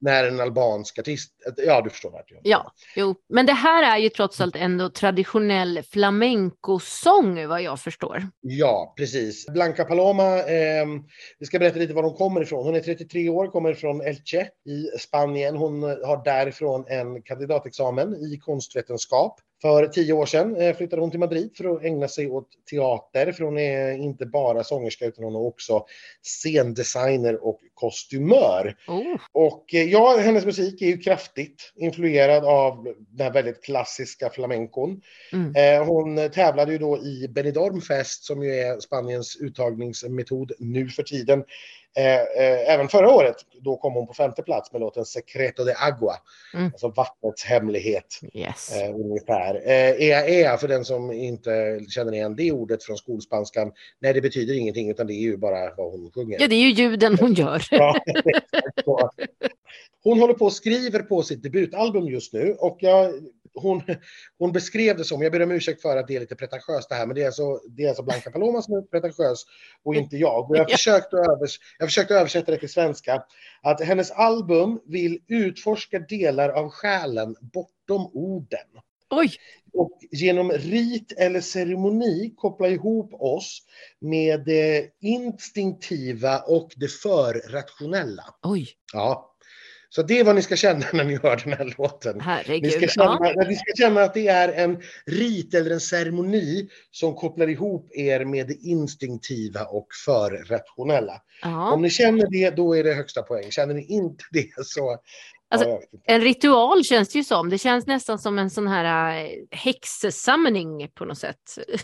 [0.00, 3.14] när en albansk artist, ja du förstår vart jag Ja, jo.
[3.28, 8.28] Men det här är ju trots allt ändå traditionell flamencosång vad jag förstår.
[8.40, 9.46] Ja, precis.
[9.46, 10.86] Blanca Paloma, eh,
[11.38, 12.64] vi ska berätta lite var hon kommer ifrån.
[12.64, 15.56] Hon är 33 år, kommer från Elche i Spanien.
[15.56, 19.40] Hon eh, har därifrån en kandidatexamen i konstvetenskap.
[19.62, 23.32] För tio år sedan eh, flyttade hon till Madrid för att ägna sig åt teater,
[23.32, 25.86] för hon är inte bara sångerska utan hon är också
[26.22, 28.76] scendesigner och kostymör.
[28.88, 29.16] Oh.
[29.32, 35.00] Och eh, ja, hennes musik är ju kraftigt influerad av den här väldigt klassiska flamencon.
[35.32, 35.54] Mm.
[35.56, 41.02] Eh, hon tävlade ju då i Benidorm Fest som ju är Spaniens uttagningsmetod nu för
[41.02, 41.44] tiden.
[41.96, 46.14] Eh, även förra året, då kom hon på femte plats med låten Secreto de Agua,
[46.54, 46.66] Mm.
[46.66, 48.20] alltså vattnets hemlighet.
[48.34, 48.76] Yes.
[48.76, 49.68] Eh, ungefär.
[50.00, 54.54] Ea ea, för den som inte känner igen det ordet från skolspanskan, nej det betyder
[54.54, 56.40] ingenting utan det är ju bara vad hon sjunger.
[56.40, 57.62] Ja, det är ju ljuden hon gör.
[57.70, 58.00] Ja.
[60.02, 63.12] Hon håller på och skriver på sitt debutalbum just nu och jag,
[63.54, 63.82] hon,
[64.38, 66.94] hon beskrev det som, jag ber om ursäkt för att det är lite pretentiöst det
[66.94, 69.44] här, men det är alltså, det är alltså Blanca Paloma som är pretentiös
[69.84, 70.50] och inte jag.
[70.50, 70.76] Och jag har Ja.
[70.76, 73.22] försökt att, övers, jag har försökt att översätta det till svenska,
[73.62, 78.68] att hennes album vill utforska delar av själen bortom orden.
[79.10, 79.32] Oj,
[79.72, 83.62] Och genom rit eller ceremoni koppla ihop oss
[84.00, 88.24] med det instinktiva och det förrationella.
[88.42, 89.24] oj, Ja.
[89.90, 92.16] Så det är vad ni ska känna när ni hör den här låten.
[92.16, 92.72] Ni herregud.
[92.72, 93.44] ska, känna, Ja.
[93.48, 98.24] ni ska känna att det är en rit eller en ceremoni som kopplar ihop er
[98.24, 101.12] med det instinktiva och förrationella.
[101.44, 101.76] Om Ja.
[101.76, 103.50] ni känner det, då är det högsta poäng.
[103.50, 104.96] Känner ni inte det så...
[105.50, 105.80] Alltså.
[106.04, 107.50] En ritual känns det ju som.
[107.50, 111.36] Det känns nästan som en sån här eh, häxsamling på något sätt.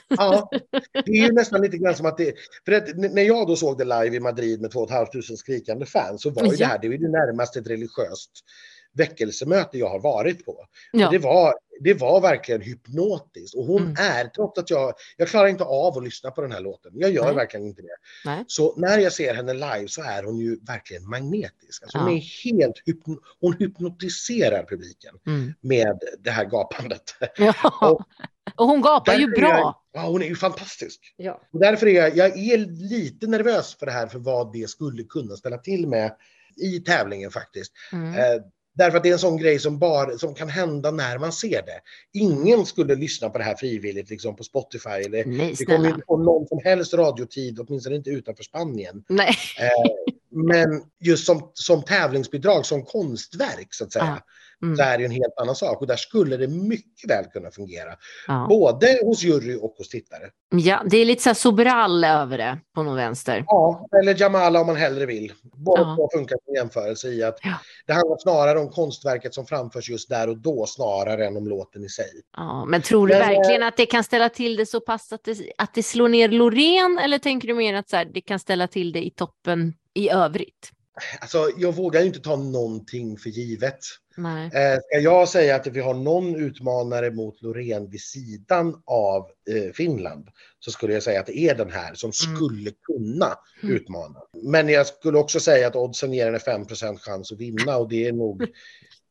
[0.08, 0.48] Ja,
[0.92, 2.34] det är ju nästan lite grann som att det...
[2.64, 5.06] För att när jag då såg det live i Madrid med 2 500
[5.36, 6.66] skrikande fans så var ju det Ja.
[6.66, 8.30] här, det var ju närmast ett religiöst
[8.94, 10.66] väckelsemöte jag har varit på.
[10.92, 11.10] Ja.
[11.10, 13.94] Det, var, det var verkligen hypnotiskt och hon Mm.
[13.98, 16.92] är, trots att jag, jag klarar inte av att lyssna på den här låten.
[16.94, 17.34] Jag gör Nej.
[17.34, 17.96] verkligen inte det.
[18.24, 18.44] Nej.
[18.46, 21.82] Så när jag ser henne live så är hon ju verkligen magnetisk.
[21.82, 22.16] Alltså hon Ja.
[22.16, 25.54] är helt hypno, hon hypnotiserar publiken Mm.
[25.60, 27.02] med det här gapandet.
[27.38, 28.04] Ja.
[28.56, 29.82] Och hon gapar ju jag- bra.
[29.92, 31.14] Ja, hon är ju fantastisk.
[31.16, 31.40] Ja.
[31.52, 32.58] Och därför är jag, jag är
[32.90, 36.16] lite nervös för det här, för vad det skulle kunna ställa till med
[36.56, 37.72] i tävlingen faktiskt.
[37.92, 38.14] Mm.
[38.14, 38.42] Eh,
[38.74, 41.62] därför att det är en sån grej som, bara, som kan hända när man ser
[41.62, 41.80] det.
[42.12, 44.90] Ingen skulle lyssna på det här frivilligt liksom på Spotify.
[44.90, 49.04] Eller, Nej, det kommer inte få någon som helst radiotid, åtminstone inte utanför Spanien.
[49.08, 49.36] Nej.
[50.30, 54.22] Men just som, som tävlingsbidrag, som konstverk så att säga,
[54.64, 54.76] Mm.
[54.76, 55.80] så är det en helt annan sak.
[55.80, 57.94] Och där skulle det mycket väl kunna fungera.
[58.26, 58.46] Ja.
[58.48, 60.30] Både hos jury och hos tittare.
[60.50, 63.44] ja, det är lite så här Sobral över det på någon vänster.
[63.46, 65.32] Ja, eller Jamala om man hellre vill.
[65.42, 65.96] Båda Ja.
[65.96, 67.54] två funkar som jämförelse i att Ja.
[67.86, 71.84] det handlar snarare om konstverket som framförs just där och då snarare än om låten
[71.84, 72.10] i sig.
[72.36, 75.12] Ja, men tror du Men, eh, verkligen att det kan ställa till det så pass
[75.12, 78.20] att det, att det slår ner Loreen eller tänker du mer att så här, det
[78.20, 80.70] kan ställa till det i toppen i övrigt?
[81.20, 83.78] Alltså, jag vågar ju inte ta någonting för givet.
[84.16, 84.44] Nej.
[84.46, 89.20] Eh, ska jag säga att vi har någon utmanare mot Loreen vid sidan av
[89.50, 90.28] eh, Finland
[90.58, 92.36] så skulle jag säga att det är den här som Mm.
[92.36, 93.74] skulle kunna Mm.
[93.76, 94.18] utmana.
[94.42, 96.64] Men jag skulle också säga att oddsen ger henne 5
[96.98, 98.46] chans att vinna och det är nog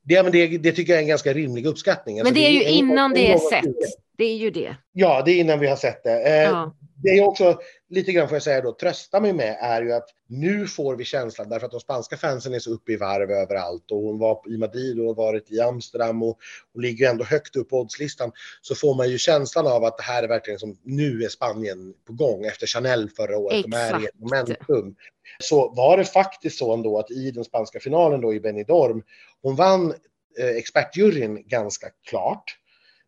[0.05, 2.15] det, men det, det tycker jag är en ganska rimlig uppskattning.
[2.15, 3.75] Men Alltså, det är ju en- innan en det är sett.
[4.17, 4.75] Det är ju det.
[4.91, 6.21] Ja, det är innan vi har sett det.
[6.23, 6.75] Eh, Ja.
[7.04, 10.10] Det är också lite grann får jag säga då, trösta mig med är ju att
[10.28, 13.91] nu får vi känslan därför att de spanska fansen är så uppe i varv överallt
[13.91, 16.39] och hon var i Madrid och har varit i Amsterdam och,
[16.74, 18.32] och ligger ändå högt upp på oddslistan
[18.62, 21.93] så får man ju känslan av att det här är verkligen som nu är Spanien
[22.08, 23.64] på gång efter Chanel förra året.
[23.64, 24.20] De är i ett Exakt.
[24.20, 24.95] momentum.
[25.39, 29.04] Så var det faktiskt så ändå att i den spanska finalen då i Benidorm,
[29.41, 29.93] hon vann
[30.39, 32.58] eh, expertjuryn ganska klart.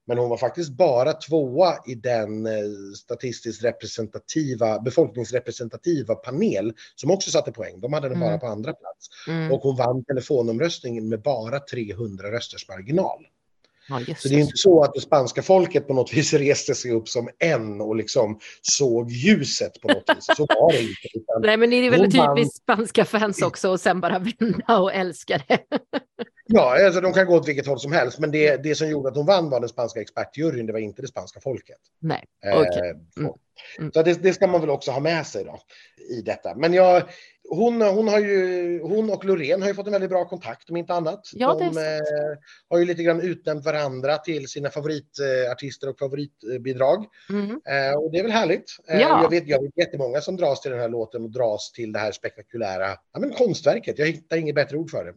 [0.08, 2.54] Men hon var faktiskt bara tvåa i den eh,
[2.98, 7.80] statistiskt representativa, befolkningsrepresentativa panel som också satte poäng.
[7.80, 8.30] De hade den Mm.
[8.30, 9.08] bara på andra plats.
[9.28, 9.52] Mm.
[9.52, 13.28] Och hon vann telefonomröstningen med bara 300 rösters marginal.
[13.90, 16.92] Ja, Så det är inte så att det spanska folket på något vis reste sig
[16.92, 20.26] upp som en och liksom såg ljuset på något vis.
[20.38, 21.48] Så var det inte.
[21.48, 24.80] Nej, men det är väl Hon vann- typiskt spanska fans också och sen bara vända
[24.80, 25.58] och älska det.
[26.48, 28.20] Ja, alltså de kan gå åt vilket håll som helst.
[28.20, 31.02] Men det, det som gjorde att hon vann var den spanska expertjuryn, det var inte
[31.02, 31.78] det spanska folket.
[32.00, 32.94] Nej, Eh, okej.
[33.14, 33.20] så.
[33.20, 33.32] Mm.
[33.80, 33.92] Mm.
[33.92, 35.60] Så det, det ska man väl också ha med sig då
[36.18, 36.56] i detta.
[36.56, 37.04] Men jag,
[37.56, 40.78] hon, hon, har ju, hon och Loreen har ju fått en väldigt bra kontakt om
[40.78, 41.30] inte annat.
[41.34, 41.84] Ja, De eh,
[42.70, 47.06] har ju lite grann utnämnt varandra till sina favoritartister och favoritbidrag.
[47.30, 47.50] Mm.
[47.50, 48.72] Eh, och det är väl härligt.
[48.90, 49.22] Eh, Ja.
[49.22, 52.00] jag, vet, jag vet jättemånga som dras till den här låten och dras till det
[52.00, 54.00] här spektakulära ja, men konstverket.
[54.00, 55.14] Jag hittar inget bättre ord för det.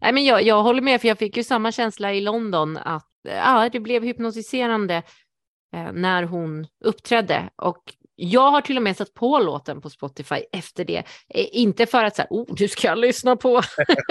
[0.00, 3.08] Nej, men jag, jag håller med, för jag fick ju samma känsla i London att
[3.22, 5.02] ja, det blev hypnotiserande
[5.74, 7.50] eh, när hon uppträdde.
[7.56, 7.82] Och
[8.24, 10.98] jag har till och med satt på låten på Spotify efter det.
[11.28, 13.62] Eh, inte för att så här, oh, nu ska lyssna på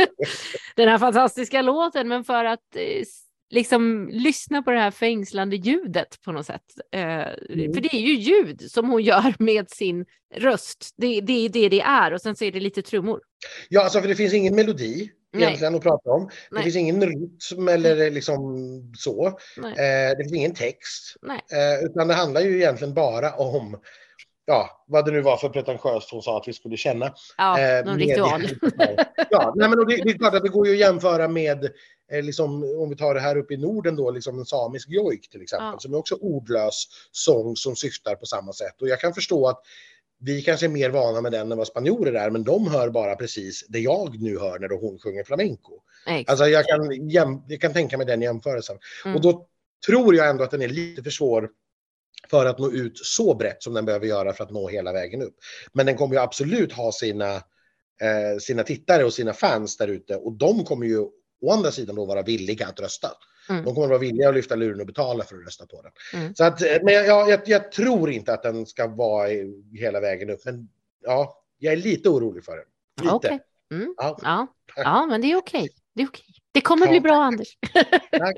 [0.76, 3.04] den här fantastiska låten, men för att eh,
[3.50, 6.62] liksom lyssna på det här fängslande ljudet på något sätt.
[6.92, 7.02] Eh,
[7.74, 10.06] För det är ju ljud som hon gör med sin
[10.36, 10.94] röst.
[10.98, 13.22] Det, det är det det är och sen så är det lite trummor.
[13.70, 15.44] Ja, alltså för det finns ingen melodi Nej.
[15.44, 16.26] egentligen att prata om.
[16.26, 16.64] Det Nej.
[16.64, 18.58] finns ingen rytm eller liksom
[18.98, 19.40] så.
[19.58, 19.72] Nej.
[19.72, 21.16] Eh, det finns ingen text.
[21.22, 21.42] Nej.
[21.52, 23.78] Eh, utan det handlar ju egentligen bara om
[24.52, 27.14] ja, vad det nu var för pretentiöst hon sa att vi skulle känna.
[27.38, 28.42] Ja, Eh, någon ritual.
[29.30, 31.64] ja, nej, men det, det är klart att det går ju att jämföra med,
[32.12, 35.30] eh, liksom, om vi tar det här uppe i Norden då, liksom en samisk jojk
[35.30, 35.80] till exempel, Ja.
[35.80, 38.82] som är också ordlös sång som syftar på samma sätt.
[38.82, 39.62] Och jag kan förstå att
[40.24, 43.16] vi kanske är mer vana med den än vad spanjorer är, men de hör bara
[43.16, 45.72] precis det jag nu hör när hon sjunger flamenco.
[46.08, 46.30] Exakt.
[46.30, 47.10] Alltså jag kan,
[47.48, 48.78] jag kan tänka mig den jämförelsen.
[49.06, 49.16] Mm.
[49.16, 49.48] Och då
[49.88, 51.50] tror jag ändå att den är lite för svår
[52.30, 55.22] för att nå ut så brett som den behöver göra för att nå hela vägen
[55.22, 55.36] upp.
[55.74, 60.16] Men den kommer ju absolut ha sina, eh, sina tittare och sina fans där ute
[60.16, 61.00] och de kommer ju
[61.42, 63.12] å andra sidan då vara villiga att rösta.
[63.50, 63.66] Mm.
[63.66, 65.92] De kommer vara villiga att lyfta luren och betala för att rösta på den.
[66.22, 66.36] Mm.
[66.36, 69.28] Så att, eh, men jag, jag, jag tror inte att den ska vara
[69.74, 70.46] hela vägen upp.
[70.46, 70.70] Men
[71.02, 72.66] ja, jag är lite orolig för den.
[73.02, 73.16] Lite.
[73.16, 73.40] Okej.
[73.72, 73.94] Mm.
[73.98, 74.18] Ja.
[74.22, 74.48] Ja.
[74.76, 75.70] ja, men det är okej.
[75.94, 76.26] Det är okej.
[76.54, 77.02] Det kommer bli Ja.
[77.02, 77.58] bra, Anders.
[78.12, 78.38] Tack.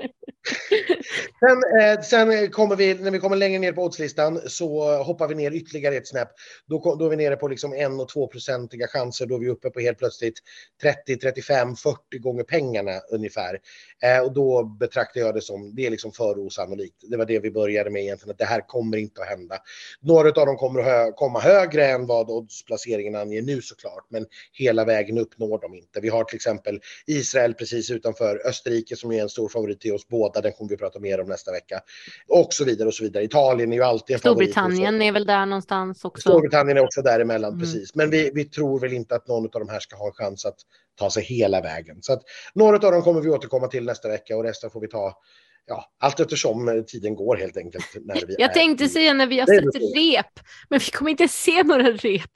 [1.40, 5.34] Sen, eh, sen kommer vi, när vi kommer längre ner på oddslistan så hoppar vi
[5.34, 6.28] ner ytterligare ett snäpp.
[6.66, 9.26] Då, då är vi nere på liksom 1 och 2 procentiga chanser.
[9.26, 10.34] Då är vi uppe på helt plötsligt
[10.82, 13.58] 30, 35, 40 gånger pengarna ungefär.
[14.02, 16.96] Eh, och då betraktar jag det som, det är liksom för osannolikt.
[17.10, 19.58] Det var det vi började med egentligen, att det här kommer inte att hända.
[20.00, 24.26] Några av dem kommer att hö- komma högre än vad oddsplaceringen anger nu såklart, men
[24.52, 26.00] hela vägen upp når de inte.
[26.00, 30.08] Vi har till exempel Israel precis utanför Österrike som är en stor favorit till oss
[30.08, 30.40] båda.
[30.40, 31.80] Den kommer vi prata mer om nästa vecka.
[32.28, 33.24] Och så vidare och så vidare.
[33.24, 34.50] Italien är ju alltid en favorit.
[34.50, 36.28] Storbritannien är väl där någonstans också.
[36.30, 37.60] Storbritannien är också däremellan, Mm.
[37.60, 37.94] precis.
[37.94, 40.44] Men vi, vi tror väl inte att någon av de här ska ha en chans
[40.44, 40.56] att
[40.98, 41.96] ta sig hela vägen.
[42.00, 42.22] Så att
[42.54, 45.18] några av dem kommer vi återkomma till nästa vecka och resten får vi ta
[45.66, 47.84] ja, allt eftersom tiden går helt enkelt.
[48.04, 51.28] När vi Jag tänkte i- säga när vi har sett rep, men vi kommer inte
[51.28, 52.30] se några rep.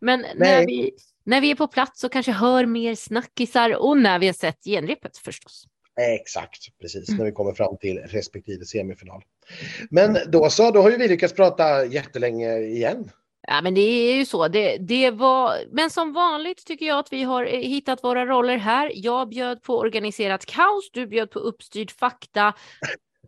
[0.00, 0.66] Men när Nej.
[0.66, 0.90] vi,
[1.30, 4.64] när vi är på plats och kanske hör mer snackisar och när vi har sett
[4.64, 5.66] genrepet förstås.
[6.20, 7.08] Exakt, precis.
[7.08, 9.22] När vi kommer fram till respektive semifinal.
[9.90, 13.10] Men då så, då har ju vi lyckats prata jättelänge igen.
[13.48, 14.48] Ja, men det är ju så.
[14.48, 15.54] Det, det var...
[15.72, 18.92] Men som vanligt tycker jag att vi har eh, hittat våra roller här.
[18.94, 22.52] Jag bjöd på organiserat kaos, du bjöd på uppstyrd fakta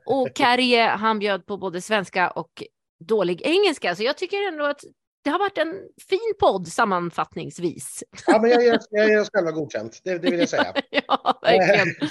[0.07, 2.63] och Kärje, han bjöd på både svenska och
[3.05, 3.97] dålig engelska.
[3.97, 4.85] Så jag tycker ändå att
[5.23, 8.05] det har varit en fin podd sammanfattningsvis.
[8.27, 10.75] Ja, men jag ger, jag ger oss själva godkänt, det, det vill jag säga.
[10.91, 12.09] ja, verkligen.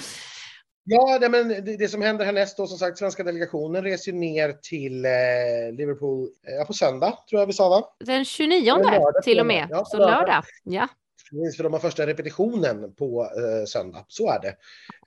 [0.84, 4.18] Ja, det, men det, det som händer härnäst då, som sagt, svenska delegationen reser ju
[4.18, 5.10] ner till eh,
[5.72, 6.28] Liverpool
[6.60, 7.84] eh, på söndag, tror jag vi sa va?
[8.04, 9.66] Den 29 Det är lördag till och med.
[9.70, 10.18] Ja, så lördag.
[10.18, 10.44] lördag.
[10.62, 10.88] Ja.
[11.32, 14.04] Precis, för de har första repetitionen på eh, söndag.
[14.08, 14.56] Så är det.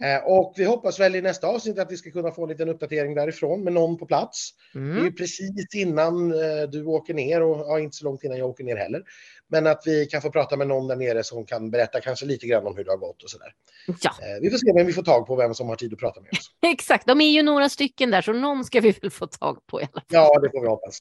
[0.07, 2.69] Eh, och vi hoppas väl i nästa avsnitt att vi ska kunna få en liten
[2.69, 4.49] uppdatering därifrån med någon på plats.
[4.73, 5.03] Det är Mm.
[5.05, 8.63] ju precis innan eh, du åker ner och ja, inte så långt innan jag åker
[8.63, 9.03] ner heller.
[9.47, 12.47] Men att vi kan få prata med någon där nere som kan berätta kanske lite
[12.47, 13.53] grann om hur det har gått och sådär.
[14.01, 15.99] ja, Eh, vi får se vem vi får tag på, vem som har tid att
[15.99, 16.51] prata med oss.
[16.73, 17.07] exakt.
[17.07, 19.83] De är ju några stycken där, så någon ska vi väl få tag på i
[19.83, 20.03] alla fall.
[20.09, 20.99] Ja, det får vi hoppas.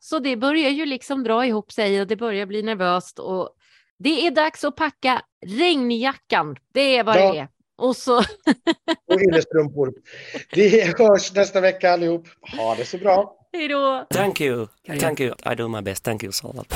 [0.00, 3.50] Så det börjar ju liksom dra ihop sig och det börjar bli nervöst och
[3.98, 6.56] det är dags att packa regnjackan.
[6.74, 7.32] Det är vad Ja.
[7.32, 7.48] det är.
[7.78, 8.18] Och så
[9.08, 9.92] Och yllestrumpor.
[10.52, 12.28] Vi hörs nästa vecka allihop.
[12.56, 13.34] Ha det så bra.
[13.52, 14.06] hej då.
[14.10, 14.66] Thank you.
[15.00, 15.34] Thank you.
[15.52, 16.04] I do my best.
[16.04, 16.66] Thank you so much.